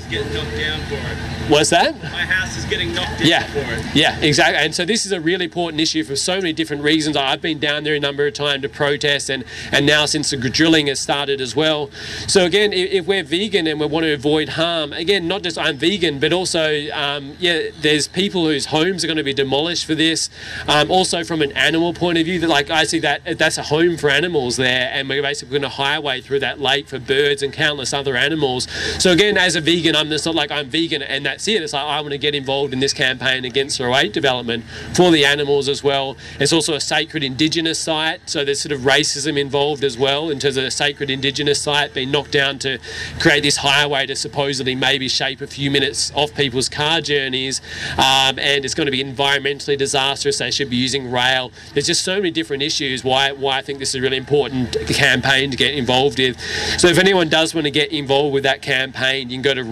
is 1.51 1.71
getting 1.71 1.81
knocked 1.81 1.91
down 1.91 1.97
for 1.99 1.99
it. 1.99 1.99
what's 1.99 2.03
that? 2.03 2.13
My 2.13 2.25
house 2.27 2.57
is 2.57 2.65
getting 2.67 2.95
knocked 2.95 3.19
down 3.19 3.27
Yeah, 3.29 3.47
for 3.47 3.59
it. 3.61 3.95
yeah, 3.95 4.19
exactly. 4.21 4.59
And 4.59 4.75
so 4.75 4.85
this 4.85 5.07
is 5.07 5.13
a 5.13 5.21
really 5.21 5.45
important 5.47 5.81
issue 5.81 6.05
for 6.05 6.17
so 6.17 6.37
many 6.37 6.53
different 6.53 6.83
reasons. 6.83 7.17
I've 7.17 7.41
been 7.43 7.59
down 7.59 7.85
there 7.85 7.95
a 7.95 8.01
number 8.01 8.27
of 8.27 8.35
times 8.35 8.63
to 8.63 8.69
protest, 8.69 9.31
and 9.31 9.45
and 9.73 9.87
now 9.87 10.07
since 10.07 10.31
the 10.31 10.37
drilling 10.37 10.87
has 10.89 11.01
started 11.01 11.41
as 11.41 11.55
well. 11.57 11.91
So 12.27 12.45
again, 12.45 12.73
if, 12.73 12.91
if 12.93 13.07
we're 13.07 13.23
vegan 13.23 13.67
and 13.67 13.81
we 13.81 13.87
want 13.87 14.05
to 14.05 14.13
avoid 14.13 14.51
harm, 14.51 14.93
again, 14.93 15.29
not 15.29 15.43
just 15.43 15.59
I'm 15.59 15.77
vegan, 15.77 16.19
but 16.19 16.33
also 16.33 16.89
um, 16.93 17.35
yeah, 17.39 17.71
there's 17.81 18.09
people 18.09 18.47
whose 18.47 18.67
homes 18.67 19.05
are 19.05 19.07
going 19.07 19.17
to 19.17 19.25
be 19.25 19.35
demolished 19.35 19.87
for 19.87 19.95
this. 19.95 20.31
Um, 20.67 20.91
also 20.91 21.25
from 21.25 21.43
an 21.43 21.53
animal 21.53 21.93
point 21.95 22.19
of 22.19 22.25
view, 22.25 22.39
that 22.41 22.49
like 22.49 22.71
I 22.71 22.85
see 22.85 22.99
that 23.01 23.39
that's 23.39 23.59
a 23.59 23.63
home 23.63 23.97
for 23.97 24.11
animals 24.11 24.57
there, 24.57 24.91
and 24.93 25.09
we're 25.09 25.23
basically 25.23 25.53
going 25.59 25.63
to 25.63 25.69
highway 25.69 26.21
through 26.21 26.41
that 26.41 26.61
lake 26.61 26.89
for 26.89 26.99
birds 26.99 27.43
and 27.43 27.53
countless 27.53 27.93
other 27.93 28.17
animals. 28.17 28.67
So 28.99 29.13
again, 29.13 29.37
as 29.37 29.57
a 29.57 29.61
vegan, 29.61 29.95
I'm 29.97 30.09
just 30.09 30.27
not 30.27 30.35
like 30.35 30.51
I'm 30.51 30.69
vegan 30.69 31.03
and 31.03 31.27
that's 31.39 31.47
it. 31.47 31.63
It's 31.63 31.73
like 31.73 31.85
I 31.85 32.01
want 32.01 32.11
to 32.11 32.19
get 32.19 32.35
involved 32.35 32.73
in 32.73 32.81
this 32.81 32.93
campaign 32.93 33.45
against 33.45 33.79
Roe 33.79 33.95
8 33.95 34.13
development 34.13 34.65
for 34.93 35.13
the 35.13 35.25
animals 35.25 35.69
as 35.69 35.85
well. 35.85 36.17
It's 36.41 36.53
also 36.53 36.75
a 36.75 36.81
sacred 36.81 37.23
indigenous 37.23 37.79
site, 37.79 38.29
so 38.29 38.45
there's 38.45 38.61
sort 38.61 38.73
of 38.73 38.81
racism 38.81 39.39
involved 39.39 39.85
as 39.85 39.97
well 39.97 40.31
in 40.31 40.41
terms 40.41 40.57
of 40.57 40.65
a 40.65 40.71
sacred 40.73 41.11
indigenous 41.11 41.63
site 41.63 41.95
being 41.95 42.11
knocked 42.11 42.33
down 42.33 42.59
to 42.61 42.81
create 43.21 43.45
this 43.45 43.59
highway 43.59 44.05
to 44.07 44.17
supposedly 44.17 44.75
maybe 44.75 45.07
shape 45.07 45.41
a 45.41 45.47
few 45.47 45.71
minutes 45.71 46.11
off 46.17 46.35
people's 46.35 46.69
car 46.69 47.01
journeys, 47.01 47.61
um, 47.93 48.37
and 48.41 48.65
it's 48.65 48.75
going 48.75 48.87
to 48.87 48.91
be 48.91 49.05
environmentally 49.05 49.79
disastrous. 49.79 50.39
They 50.39 50.51
should 50.51 50.71
be 50.71 50.77
using 50.77 51.09
rail. 51.09 51.53
There's 51.73 51.87
just 51.87 52.05
so 52.05 52.17
many 52.17 52.33
different 52.33 52.65
issues 52.65 53.05
why 53.05 53.31
why 53.31 53.59
I 53.59 53.63
think 53.63 53.79
this 53.79 53.91
is 53.91 53.95
a 53.95 54.01
really 54.01 54.17
important 54.17 54.77
campaign 54.89 55.53
to 55.53 55.57
get 55.57 55.75
involved 55.75 56.19
with. 56.19 56.37
So 56.81 56.89
if 56.89 56.99
anyone 56.99 57.29
does 57.29 57.55
want 57.55 57.67
to 57.67 57.71
get 57.71 57.93
involved 57.93 58.35
with 58.35 58.43
that 58.43 58.61
campaign, 58.61 59.31
you 59.31 59.37
can 59.37 59.43
go 59.43 59.55
to 59.55 59.63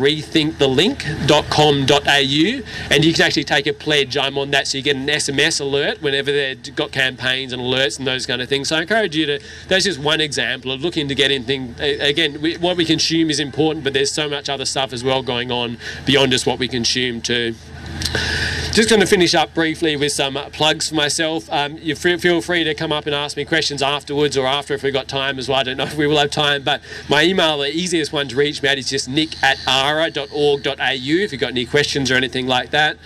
rethinkthelink.com.au 1.57 2.95
and 2.95 3.05
you 3.05 3.13
can 3.13 3.23
actually 3.23 3.45
take 3.45 3.67
a 3.67 3.73
pledge. 3.73 4.17
I'm 4.17 4.39
on 4.39 4.51
that, 4.53 4.69
so 4.69 4.79
you 4.79 4.85
get 4.85 4.97
an 4.97 5.07
SMS 5.07 5.61
alert 5.61 6.03
whenever 6.03 6.31
they've 6.33 6.77
got 6.77 6.93
campaigns 6.93 7.53
and 7.53 7.63
alerts 7.63 7.99
and 7.99 8.07
those 8.07 8.27
kind 8.27 8.43
of 8.43 8.49
things. 8.49 8.69
So 8.69 8.77
I 8.77 8.83
encourage 8.83 9.17
you 9.17 9.27
to. 9.27 9.41
That's 9.69 9.85
just 9.85 9.99
one 9.99 10.21
example 10.21 10.71
of 10.71 10.83
looking 10.83 11.09
to 11.09 11.15
get 11.15 11.31
anything. 11.31 11.75
Again, 11.79 12.41
we, 12.41 12.57
what 12.57 12.77
we 12.77 12.85
consume 12.85 13.31
is 13.31 13.41
important, 13.41 13.85
but 13.85 13.93
there's 13.93 14.13
so 14.13 14.29
much 14.29 14.49
other 14.49 14.65
stuff 14.65 14.93
as 14.93 15.03
well 15.03 15.23
going 15.23 15.51
on 15.51 15.79
beyond 16.05 16.33
just 16.33 16.47
what 16.47 16.59
we 16.59 16.69
consume 16.69 17.21
too. 17.21 17.55
Just 18.77 18.91
going 18.91 19.01
to 19.01 19.07
finish 19.07 19.35
up 19.35 19.55
briefly 19.55 19.97
with 19.97 20.13
some 20.13 20.37
uh, 20.37 20.51
plugs 20.51 20.91
for 20.91 20.97
myself. 20.97 21.51
Um, 21.51 21.79
you 21.79 21.95
feel, 21.95 22.43
free 22.43 22.63
to 22.63 22.75
come 22.75 22.93
up 22.93 23.07
and 23.07 23.15
ask 23.15 23.35
me 23.35 23.47
questions 23.47 23.81
afterwards 23.81 24.37
or 24.37 24.47
after 24.47 24.75
if 24.75 24.83
we've 24.83 24.93
got 24.93 25.09
time 25.09 25.39
as 25.39 25.49
well. 25.49 25.61
I 25.61 25.63
don't 25.63 25.79
know 25.79 25.85
if 25.85 25.97
we 25.97 26.07
will 26.07 26.19
have 26.19 26.31
time, 26.31 26.63
but 26.63 26.83
my 27.09 27.23
email, 27.23 27.57
the 27.57 27.75
easiest 27.75 28.13
one 28.13 28.29
to 28.29 28.37
reach 28.37 28.63
me 28.63 28.69
at 28.69 28.77
is 28.77 28.91
just 28.91 29.09
nick 29.09 29.43
at 29.43 29.59
ara.org.au 29.67 30.75
if 30.79 31.33
you've 31.33 31.41
got 31.41 31.53
any 31.53 31.65
questions 31.65 32.11
or 32.11 32.17
anything 32.17 32.47
like 32.47 32.69
that. 32.71 32.99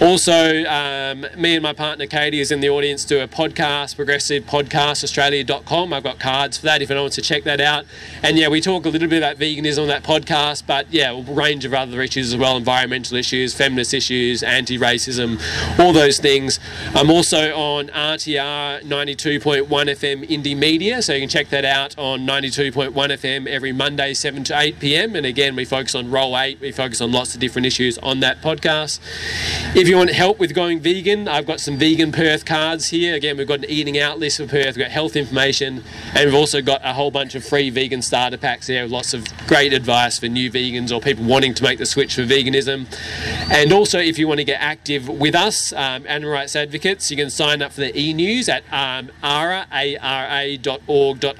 Also, 0.00 0.64
um, 0.66 1.26
me 1.36 1.54
and 1.54 1.62
my 1.62 1.72
partner 1.72 2.06
Katie 2.06 2.38
is 2.38 2.52
in 2.52 2.60
the 2.60 2.68
audience 2.68 3.04
do 3.04 3.20
a 3.20 3.26
podcast, 3.26 3.96
progressive 3.96 4.44
podcast, 4.44 5.02
australia.com. 5.02 5.92
I've 5.92 6.04
got 6.04 6.20
cards 6.20 6.58
for 6.58 6.66
that 6.66 6.82
if 6.82 6.90
anyone 6.90 7.04
wants 7.04 7.16
to 7.16 7.22
check 7.22 7.42
that 7.44 7.60
out. 7.60 7.84
And 8.22 8.38
yeah, 8.38 8.48
we 8.48 8.60
talk 8.60 8.86
a 8.86 8.90
little 8.90 9.08
bit 9.08 9.18
about 9.18 9.38
veganism 9.38 9.82
on 9.82 9.88
that 9.88 10.04
podcast, 10.04 10.64
but 10.66 10.92
yeah, 10.92 11.10
a 11.10 11.20
range 11.22 11.64
of 11.64 11.74
other 11.74 12.00
issues 12.00 12.32
as 12.32 12.38
well 12.38 12.56
environmental 12.56 13.16
issues, 13.16 13.54
feminist 13.54 13.92
issues, 13.92 14.25
anti 14.42 14.78
racism 14.78 15.40
all 15.78 15.92
those 15.92 16.18
things. 16.18 16.58
I'm 16.94 17.10
also 17.10 17.54
on 17.54 17.88
RTR 17.88 18.82
92.1 18.82 19.66
FM 19.66 20.28
Indymedia, 20.28 21.02
so 21.02 21.12
you 21.12 21.20
can 21.20 21.28
check 21.28 21.48
that 21.50 21.64
out 21.64 21.96
on 21.98 22.20
92.1 22.20 22.92
FM 22.92 23.46
every 23.46 23.72
Monday, 23.72 24.14
7 24.14 24.44
to 24.44 24.58
8 24.58 24.80
p.m. 24.80 25.16
And 25.16 25.26
again, 25.26 25.56
we 25.56 25.64
focus 25.64 25.94
on 25.94 26.10
Roe 26.10 26.36
8, 26.36 26.60
we 26.60 26.72
focus 26.72 27.00
on 27.00 27.12
lots 27.12 27.34
of 27.34 27.40
different 27.40 27.66
issues 27.66 27.98
on 27.98 28.20
that 28.20 28.40
podcast. 28.40 29.00
If 29.76 29.88
you 29.88 29.96
want 29.96 30.10
help 30.10 30.38
with 30.38 30.54
going 30.54 30.80
vegan, 30.80 31.28
I've 31.28 31.46
got 31.46 31.60
some 31.60 31.76
vegan 31.76 32.12
Perth 32.12 32.44
cards 32.44 32.88
here. 32.88 33.14
Again, 33.14 33.36
we've 33.36 33.48
got 33.48 33.60
an 33.60 33.66
eating 33.70 33.98
out 33.98 34.18
list 34.18 34.38
for 34.38 34.46
Perth, 34.46 34.76
we've 34.76 34.84
got 34.84 34.90
health 34.90 35.16
information, 35.16 35.84
and 36.14 36.24
we've 36.24 36.34
also 36.34 36.62
got 36.62 36.80
a 36.84 36.94
whole 36.94 37.10
bunch 37.10 37.34
of 37.34 37.44
free 37.44 37.70
vegan 37.70 38.02
starter 38.02 38.36
packs 38.36 38.66
there 38.66 38.82
with 38.82 38.92
lots 38.92 39.14
of 39.14 39.24
great 39.46 39.72
advice 39.72 40.18
for 40.18 40.26
new 40.28 40.50
vegans 40.50 40.94
or 40.94 41.00
people 41.00 41.24
wanting 41.24 41.54
to 41.54 41.62
make 41.62 41.78
the 41.78 41.86
switch 41.86 42.14
for 42.14 42.22
veganism. 42.22 42.86
And 43.50 43.72
also, 43.72 43.98
if 43.98 44.15
you 44.18 44.28
want 44.28 44.38
to 44.38 44.44
get 44.44 44.60
active 44.60 45.08
with 45.08 45.34
us, 45.34 45.72
um, 45.72 46.04
animal 46.06 46.32
rights 46.32 46.56
advocates, 46.56 47.10
you 47.10 47.16
can 47.16 47.30
sign 47.30 47.62
up 47.62 47.72
for 47.72 47.80
the 47.80 47.98
e-news 47.98 48.48
at 48.48 48.62
um, 48.72 49.10
ara.org.au. 49.22 49.66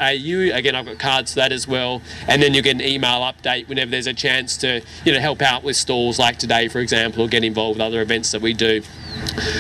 Again, 0.01 0.75
I've 0.75 0.87
got 0.87 0.99
cards 0.99 1.33
for 1.33 1.41
that 1.41 1.53
as 1.53 1.69
well. 1.69 2.03
And 2.29 2.43
then 2.43 2.55
you 2.55 2.63
get 2.63 2.77
an 2.77 2.83
email 2.83 3.21
update 3.21 3.69
whenever 3.69 3.91
there's 3.91 4.07
a 4.07 4.15
chance 4.15 4.57
to, 4.59 4.83
you 5.05 5.13
know, 5.13 5.21
help 5.21 5.43
out 5.43 5.63
with 5.63 5.77
stalls 5.77 6.19
like 6.19 6.39
today, 6.39 6.69
for 6.69 6.81
example, 6.81 7.23
or 7.23 7.29
get 7.29 7.45
involved 7.45 7.79
with 7.79 7.87
other 7.87 8.01
events 8.01 8.33
that 8.33 8.43
we 8.43 8.53
do. 8.53 8.83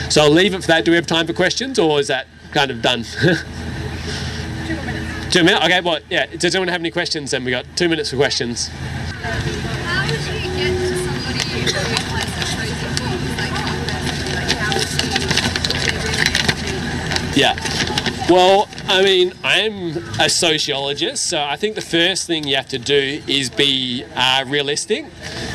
So 0.09 0.23
I'll 0.23 0.31
leave 0.31 0.55
it 0.55 0.63
for 0.63 0.69
that. 0.69 0.85
Do 0.85 0.91
we 0.93 0.97
have 0.97 1.07
time 1.07 1.27
for 1.27 1.33
questions, 1.33 1.79
or 1.79 2.01
is 2.01 2.09
that 2.09 2.27
kind 2.53 2.71
of 2.71 2.83
done? 2.83 3.05
Two 5.31 5.43
minutes. 5.45 5.65
Okay. 5.65 5.81
Well, 5.81 5.99
yeah. 6.09 6.27
Does 6.27 6.55
anyone 6.55 6.69
have 6.69 6.81
any 6.81 6.91
questions? 6.91 7.33
Then 7.33 7.45
we 7.45 7.51
got 7.51 7.67
two 7.77 7.89
minutes 7.89 8.11
for 8.11 8.17
questions. 8.17 8.69
How 8.69 10.07
would 10.07 10.21
you 10.21 10.51
get 10.57 10.77
to 10.79 10.95
somebody 10.97 12.36
Yeah. 17.37 17.55
Well, 18.31 18.67
I 18.89 19.03
mean, 19.03 19.33
I'm 19.43 19.97
a 20.21 20.31
sociologist, 20.31 21.29
so 21.29 21.43
I 21.43 21.57
think 21.57 21.75
the 21.75 21.81
first 21.81 22.29
thing 22.29 22.47
you 22.47 22.55
have 22.55 22.69
to 22.69 22.79
do 22.79 23.21
is 23.27 23.51
be 23.51 24.05
uh, 24.15 24.45
realistic. 24.47 25.07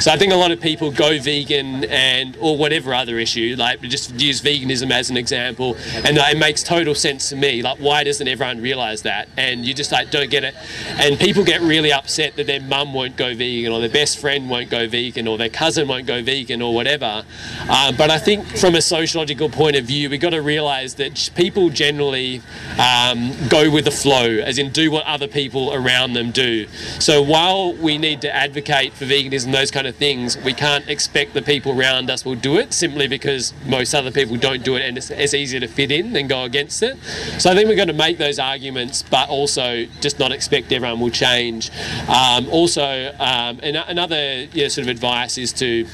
So 0.01 0.11
I 0.11 0.17
think 0.17 0.33
a 0.33 0.35
lot 0.35 0.51
of 0.51 0.59
people 0.59 0.91
go 0.91 1.17
vegan 1.17 1.85
and 1.85 2.35
or 2.41 2.57
whatever 2.57 2.93
other 2.93 3.19
issue, 3.19 3.55
like 3.57 3.79
just 3.81 4.19
use 4.19 4.41
veganism 4.41 4.91
as 4.91 5.09
an 5.09 5.15
example, 5.15 5.77
and 5.93 6.17
it 6.17 6.37
makes 6.37 6.61
total 6.61 6.93
sense 6.93 7.29
to 7.29 7.37
me. 7.37 7.61
Like, 7.61 7.77
why 7.77 8.03
doesn't 8.03 8.27
everyone 8.27 8.61
realise 8.61 9.01
that? 9.03 9.29
And 9.37 9.65
you 9.65 9.73
just 9.73 9.93
like 9.93 10.11
don't 10.11 10.29
get 10.29 10.43
it. 10.43 10.53
And 10.99 11.17
people 11.17 11.45
get 11.45 11.61
really 11.61 11.93
upset 11.93 12.35
that 12.35 12.47
their 12.47 12.61
mum 12.61 12.93
won't 12.93 13.15
go 13.15 13.33
vegan, 13.33 13.71
or 13.71 13.79
their 13.79 13.89
best 13.89 14.19
friend 14.19 14.49
won't 14.49 14.69
go 14.69 14.89
vegan, 14.89 15.25
or 15.25 15.37
their 15.37 15.49
cousin 15.49 15.87
won't 15.87 16.05
go 16.05 16.21
vegan, 16.21 16.61
or 16.61 16.73
whatever. 16.73 17.23
Uh, 17.69 17.93
but 17.93 18.09
I 18.09 18.19
think 18.19 18.45
from 18.57 18.75
a 18.75 18.81
sociological 18.81 19.47
point 19.47 19.77
of 19.77 19.85
view, 19.85 20.09
we've 20.09 20.19
got 20.19 20.31
to 20.31 20.41
realise 20.41 20.95
that 20.95 21.31
people 21.35 21.69
generally 21.69 22.41
um, 22.77 23.20
go 23.49 23.69
with 23.69 23.85
the 23.85 23.91
flow, 23.91 24.27
as 24.39 24.57
in 24.57 24.71
do 24.71 24.91
what 24.91 25.05
other 25.05 25.27
people 25.27 25.73
around 25.73 26.13
them 26.13 26.31
do. 26.31 26.67
So 26.99 27.21
while 27.21 27.73
we 27.73 27.97
need 27.97 28.21
to 28.21 28.35
advocate 28.35 28.93
for 28.93 29.05
veganism, 29.05 29.51
those 29.51 29.71
kind 29.71 29.87
of 29.87 29.95
things, 29.95 30.37
we 30.37 30.53
can't 30.53 30.87
expect 30.87 31.33
the 31.33 31.41
people 31.41 31.77
around 31.79 32.09
us 32.09 32.25
will 32.25 32.35
do 32.35 32.57
it 32.57 32.73
simply 32.73 33.07
because 33.07 33.53
most 33.65 33.93
other 33.93 34.11
people 34.11 34.37
don't 34.37 34.63
do 34.63 34.75
it 34.75 34.83
and 34.83 34.97
it's, 34.97 35.09
it's 35.09 35.33
easier 35.33 35.59
to 35.59 35.67
fit 35.67 35.91
in 35.91 36.13
than 36.13 36.27
go 36.27 36.43
against 36.43 36.81
it. 36.83 36.97
So 37.39 37.51
I 37.51 37.55
think 37.55 37.67
we've 37.67 37.77
got 37.77 37.85
to 37.85 37.93
make 37.93 38.17
those 38.17 38.39
arguments, 38.39 39.03
but 39.03 39.29
also 39.29 39.85
just 39.99 40.19
not 40.19 40.31
expect 40.31 40.71
everyone 40.71 40.99
will 40.99 41.09
change. 41.09 41.71
Um, 42.07 42.47
also, 42.49 43.13
um, 43.19 43.59
another 43.59 44.43
you 44.53 44.63
know, 44.63 44.67
sort 44.67 44.87
of 44.87 44.89
advice 44.89 45.37
is 45.37 45.53
to 45.53 45.85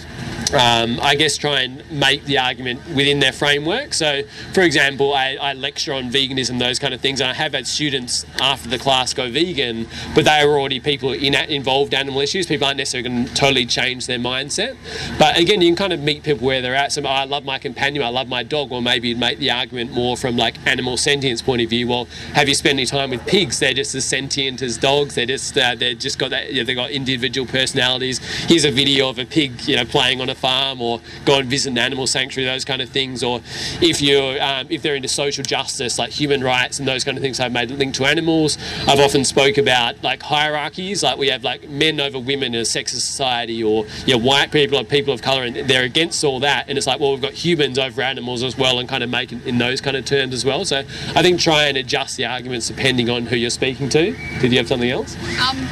um, 0.54 1.00
I 1.02 1.16
guess 1.16 1.38
try 1.38 1.62
and 1.62 1.90
make 1.92 2.24
the 2.26 2.38
argument 2.38 2.86
within 2.96 3.20
their 3.20 3.32
framework. 3.32 3.94
So, 3.94 4.24
for 4.54 4.62
example, 4.62 5.14
I, 5.14 5.38
I, 5.40 5.54
lecture 5.54 5.94
on 5.94 6.10
veganism, 6.10 6.60
those 6.60 6.80
kind 6.80 6.94
of 6.94 7.02
things, 7.02 7.20
and 7.20 7.30
I 7.30 7.34
have 7.34 7.54
had 7.54 7.68
students 7.68 8.26
after 8.40 8.70
the 8.70 8.78
class 8.78 9.14
go 9.14 9.30
vegan, 9.30 9.88
but 10.16 10.26
they 10.26 10.40
are 10.40 10.50
already 10.50 10.80
people 10.80 11.12
in 11.12 11.36
involved 11.36 11.94
animal 11.94 12.22
issues. 12.22 12.48
People 12.48 12.68
aren't 12.68 12.78
necessarily 12.78 13.10
going 13.10 13.26
to 13.26 13.34
totally 13.34 13.66
change 13.66 14.08
their 14.08 14.20
mindset. 14.20 14.78
But 15.20 15.38
again, 15.38 15.62
you 15.62 15.70
can 15.70 15.76
kind 15.76 15.94
of 15.94 16.00
meet 16.02 16.24
people 16.24 16.46
where 16.46 16.62
they're 16.62 16.76
at. 16.76 16.92
So, 16.92 17.02
oh, 17.04 17.08
I 17.08 17.26
love 17.26 17.44
my 17.44 17.60
companion, 17.60 18.04
I 18.04 18.10
love 18.10 18.28
my 18.28 18.44
dog, 18.44 18.72
or 18.72 18.82
maybe 18.82 19.10
you'd 19.10 19.20
make 19.20 19.40
the 19.40 19.52
argument 19.52 19.92
more 19.92 20.16
from 20.16 20.38
like 20.38 20.56
animal 20.66 20.98
sentience 20.98 21.42
point 21.42 21.62
of 21.62 21.70
view. 21.70 21.88
Well, 21.88 22.06
have 22.34 22.48
you 22.48 22.56
spent 22.56 22.74
any 22.74 22.86
time 22.86 23.10
with 23.10 23.26
pigs? 23.26 23.60
They're 23.60 23.74
just 23.74 23.94
as 23.96 24.06
sentient 24.06 24.62
as 24.62 24.78
dogs. 24.78 25.16
They're 25.16 25.26
just 25.26 25.58
uh, 25.58 25.76
they're 25.76 25.94
just 25.94 26.20
got 26.20 26.30
that. 26.30 26.54
You 26.54 26.62
know, 26.62 26.66
they've 26.66 26.76
got 26.76 26.92
individual 26.92 27.48
personalities. 27.48 28.20
Here's 28.46 28.66
a 28.66 28.72
video 28.72 29.10
of 29.10 29.20
a 29.20 29.26
pig, 29.26 29.68
you 29.68 29.76
know, 29.76 29.86
playing 29.86 30.22
on 30.22 30.30
a 30.30 30.36
farm 30.38 30.82
or 30.82 31.02
go 31.26 31.40
and 31.40 31.50
visit 31.50 31.72
an 31.72 31.78
animal 31.78 32.08
sanctuary, 32.08 32.50
those 32.50 32.66
kind 32.66 32.82
of 32.82 32.90
things. 32.90 33.24
Or 33.24 33.42
if 33.82 34.02
you're 34.02 34.42
um, 34.42 34.68
if 34.70 34.82
they're 34.82 34.96
into 34.96 35.08
social 35.08 35.44
justice, 35.44 36.00
like 36.00 36.12
human 36.12 36.44
rights 36.44 36.80
and 36.80 36.88
those 36.88 37.04
kind 37.04 37.18
of 37.18 37.22
things, 37.22 37.40
I've 37.40 37.52
made 37.52 37.72
a 37.72 37.74
link 37.74 37.94
to 37.96 38.06
animals. 38.06 38.58
I've 38.88 39.00
often 39.00 39.24
spoke 39.24 39.58
about 39.58 40.04
like 40.04 40.24
hierarchies, 40.24 41.04
like 41.04 41.18
we 41.18 41.28
have 41.28 41.44
like 41.44 41.68
men 41.70 42.00
over 42.00 42.20
women 42.20 42.54
in 42.54 42.62
a 42.62 42.64
sexist 42.64 43.02
society, 43.02 43.64
or 43.64 43.86
you 44.06 44.18
know, 44.18 44.24
white 44.24 44.52
people 44.52 44.78
or 44.78 44.84
people 44.84 45.14
of 45.14 45.22
color, 45.22 45.44
and 45.44 45.56
they're 45.56 45.84
against 45.84 46.24
all 46.24 46.40
that. 46.42 46.70
And 46.70 46.78
it's 46.78 46.88
like, 46.88 47.00
well, 47.00 47.12
we've 47.12 47.22
got 47.22 47.34
humans 47.34 47.80
over 47.80 48.02
animals 48.02 48.44
as 48.44 48.58
well, 48.58 48.80
and 48.80 48.88
kind 48.88 49.04
of 49.04 49.10
make 49.10 49.32
in 49.32 49.58
those 49.58 49.82
kind 49.82 49.98
of 49.98 50.06
terms 50.06 50.34
as 50.34 50.46
well. 50.46 50.66
So 50.66 50.80
I 50.80 51.22
think 51.22 51.40
try 51.40 51.66
and 51.66 51.78
adjust 51.78 52.18
the 52.18 52.26
arguments 52.26 52.68
depending 52.68 53.10
on 53.10 53.26
who 53.26 53.36
you're 53.36 53.50
speaking 53.50 53.90
to. 53.90 54.16
Did 54.40 54.52
you 54.52 54.58
have 54.58 54.68
something 54.68 54.90
else? 54.90 55.16
Um, 55.40 55.68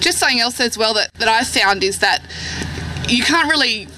just 0.00 0.18
something 0.18 0.40
else 0.40 0.60
as 0.60 0.78
well 0.78 0.94
that, 0.94 1.12
that 1.14 1.28
I 1.28 1.42
found 1.42 1.82
is 1.82 1.98
that 1.98 2.22
you 3.08 3.22
can't 3.22 3.50
really, 3.50 3.88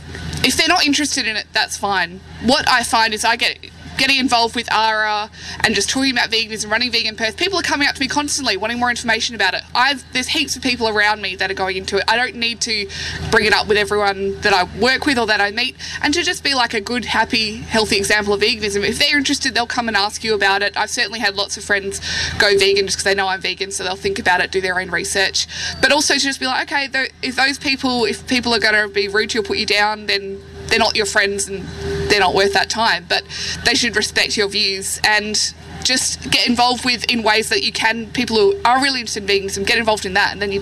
if 0.44 0.56
they're 0.56 0.68
not 0.68 0.84
interested 0.84 1.26
in 1.26 1.36
it, 1.36 1.46
that's 1.52 1.76
fine. 1.76 2.20
What 2.42 2.68
I 2.68 2.82
find 2.82 3.14
is 3.14 3.24
I 3.24 3.36
get 3.36 3.67
getting 3.98 4.18
involved 4.18 4.54
with 4.54 4.72
ARA 4.72 5.30
and 5.60 5.74
just 5.74 5.90
talking 5.90 6.12
about 6.12 6.30
veganism, 6.30 6.70
running 6.70 6.90
Vegan 6.90 7.16
Perth, 7.16 7.36
people 7.36 7.58
are 7.58 7.62
coming 7.62 7.86
up 7.88 7.94
to 7.96 8.00
me 8.00 8.08
constantly 8.08 8.56
wanting 8.56 8.78
more 8.78 8.90
information 8.90 9.34
about 9.34 9.54
it. 9.54 9.62
I've 9.74 10.10
there's 10.12 10.28
heaps 10.28 10.56
of 10.56 10.62
people 10.62 10.88
around 10.88 11.20
me 11.20 11.36
that 11.36 11.50
are 11.50 11.54
going 11.54 11.76
into 11.76 11.98
it. 11.98 12.04
I 12.08 12.16
don't 12.16 12.36
need 12.36 12.60
to 12.62 12.88
bring 13.30 13.44
it 13.44 13.52
up 13.52 13.66
with 13.66 13.76
everyone 13.76 14.40
that 14.40 14.54
I 14.54 14.64
work 14.80 15.04
with 15.04 15.18
or 15.18 15.26
that 15.26 15.40
I 15.40 15.50
meet, 15.50 15.76
and 16.02 16.14
to 16.14 16.22
just 16.22 16.42
be 16.42 16.54
like 16.54 16.72
a 16.72 16.80
good, 16.80 17.04
happy, 17.04 17.56
healthy 17.56 17.96
example 17.96 18.32
of 18.32 18.40
veganism. 18.40 18.88
If 18.88 18.98
they're 18.98 19.18
interested, 19.18 19.54
they'll 19.54 19.66
come 19.66 19.88
and 19.88 19.96
ask 19.96 20.24
you 20.24 20.34
about 20.34 20.62
it. 20.62 20.76
I've 20.76 20.90
certainly 20.90 21.18
had 21.18 21.34
lots 21.34 21.56
of 21.56 21.64
friends 21.64 22.00
go 22.38 22.56
vegan 22.56 22.86
just 22.86 22.96
because 22.96 23.04
they 23.04 23.14
know 23.14 23.26
I'm 23.26 23.40
vegan, 23.40 23.70
so 23.72 23.84
they'll 23.84 23.96
think 23.96 24.18
about 24.18 24.40
it, 24.40 24.52
do 24.52 24.60
their 24.60 24.80
own 24.80 24.90
research, 24.90 25.46
but 25.82 25.92
also 25.92 26.14
to 26.14 26.20
just 26.20 26.40
be 26.40 26.46
like, 26.46 26.72
okay, 26.72 27.10
if 27.22 27.36
those 27.36 27.58
people, 27.58 28.04
if 28.04 28.26
people 28.28 28.54
are 28.54 28.60
going 28.60 28.74
to 28.74 28.88
be 28.92 29.08
rude 29.08 29.30
to 29.30 29.38
you 29.38 29.40
or 29.42 29.44
put 29.44 29.58
you 29.58 29.66
down, 29.66 30.06
then 30.06 30.40
they're 30.68 30.78
not 30.78 30.94
your 30.94 31.06
friends 31.06 31.48
and 31.48 31.66
they're 32.08 32.20
not 32.20 32.34
worth 32.34 32.52
that 32.54 32.70
time. 32.70 33.06
But 33.08 33.24
they 33.64 33.74
should 33.74 33.96
respect 33.96 34.36
your 34.36 34.48
views 34.48 35.00
and 35.04 35.54
just 35.84 36.30
get 36.30 36.48
involved 36.48 36.84
with 36.84 37.10
in 37.10 37.22
ways 37.22 37.48
that 37.48 37.62
you 37.62 37.72
can. 37.72 38.10
People 38.10 38.36
who 38.36 38.60
are 38.64 38.80
really 38.82 39.00
interested 39.00 39.28
in 39.28 39.28
veganism 39.28 39.66
get 39.66 39.78
involved 39.78 40.04
in 40.04 40.14
that, 40.14 40.32
and 40.32 40.42
then 40.42 40.52
you 40.52 40.60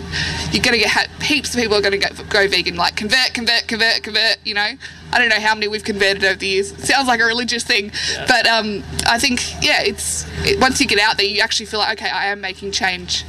you're 0.52 0.62
going 0.62 0.78
to 0.78 0.84
get 0.84 1.10
heaps 1.22 1.54
of 1.54 1.60
people 1.60 1.76
are 1.76 1.80
going 1.80 1.98
to 1.98 2.08
go, 2.08 2.24
go 2.24 2.48
vegan, 2.48 2.76
like 2.76 2.96
convert, 2.96 3.34
convert, 3.34 3.66
convert, 3.66 4.02
convert. 4.02 4.38
You 4.44 4.54
know, 4.54 4.70
I 5.12 5.18
don't 5.18 5.28
know 5.28 5.40
how 5.40 5.54
many 5.54 5.68
we've 5.68 5.84
converted 5.84 6.24
over 6.24 6.36
the 6.36 6.46
years. 6.46 6.72
It 6.72 6.80
sounds 6.80 7.08
like 7.08 7.20
a 7.20 7.24
religious 7.24 7.64
thing, 7.64 7.92
yeah. 8.12 8.26
but 8.28 8.46
um, 8.46 8.84
I 9.06 9.18
think 9.18 9.62
yeah, 9.62 9.82
it's 9.82 10.26
it, 10.44 10.60
once 10.60 10.80
you 10.80 10.86
get 10.86 10.98
out 10.98 11.16
there, 11.16 11.26
you 11.26 11.40
actually 11.40 11.66
feel 11.66 11.80
like 11.80 12.00
okay, 12.00 12.10
I 12.10 12.26
am 12.26 12.40
making 12.40 12.72
change. 12.72 13.24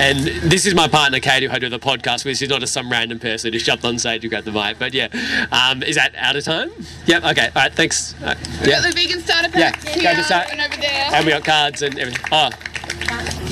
And 0.00 0.18
this 0.50 0.64
is 0.64 0.74
my 0.74 0.86
partner, 0.86 1.18
Kate, 1.18 1.42
who 1.42 1.50
I 1.50 1.58
do 1.58 1.68
the 1.68 1.78
podcast 1.80 2.24
with. 2.24 2.38
She's 2.38 2.48
not 2.48 2.60
just 2.60 2.72
some 2.72 2.90
random 2.90 3.18
person 3.18 3.52
who 3.52 3.58
jumped 3.58 3.84
on 3.84 3.98
stage 3.98 4.22
and 4.22 4.30
grabbed 4.30 4.46
the 4.46 4.52
mic. 4.52 4.78
But 4.78 4.94
yeah, 4.94 5.08
um, 5.50 5.82
is 5.82 5.96
that 5.96 6.14
out 6.16 6.36
of 6.36 6.44
time? 6.44 6.70
Yep. 7.06 7.24
Okay. 7.24 7.46
All 7.46 7.52
right. 7.62 7.72
Thanks. 7.72 8.14
All 8.20 8.28
right. 8.28 8.60
We 8.60 8.68
got 8.68 8.84
the 8.84 8.92
vegan 8.92 9.20
starter 9.20 9.48
pack. 9.48 9.84
Yeah. 9.84 9.90
Here, 9.90 10.02
go 10.02 10.14
to 10.14 10.24
start. 10.24 10.52
over 10.52 10.76
there. 10.80 11.10
And 11.12 11.26
we 11.26 11.32
got 11.32 11.44
cards 11.44 11.82
and 11.82 11.98
everything. 11.98 12.24
Oh. 12.30 13.47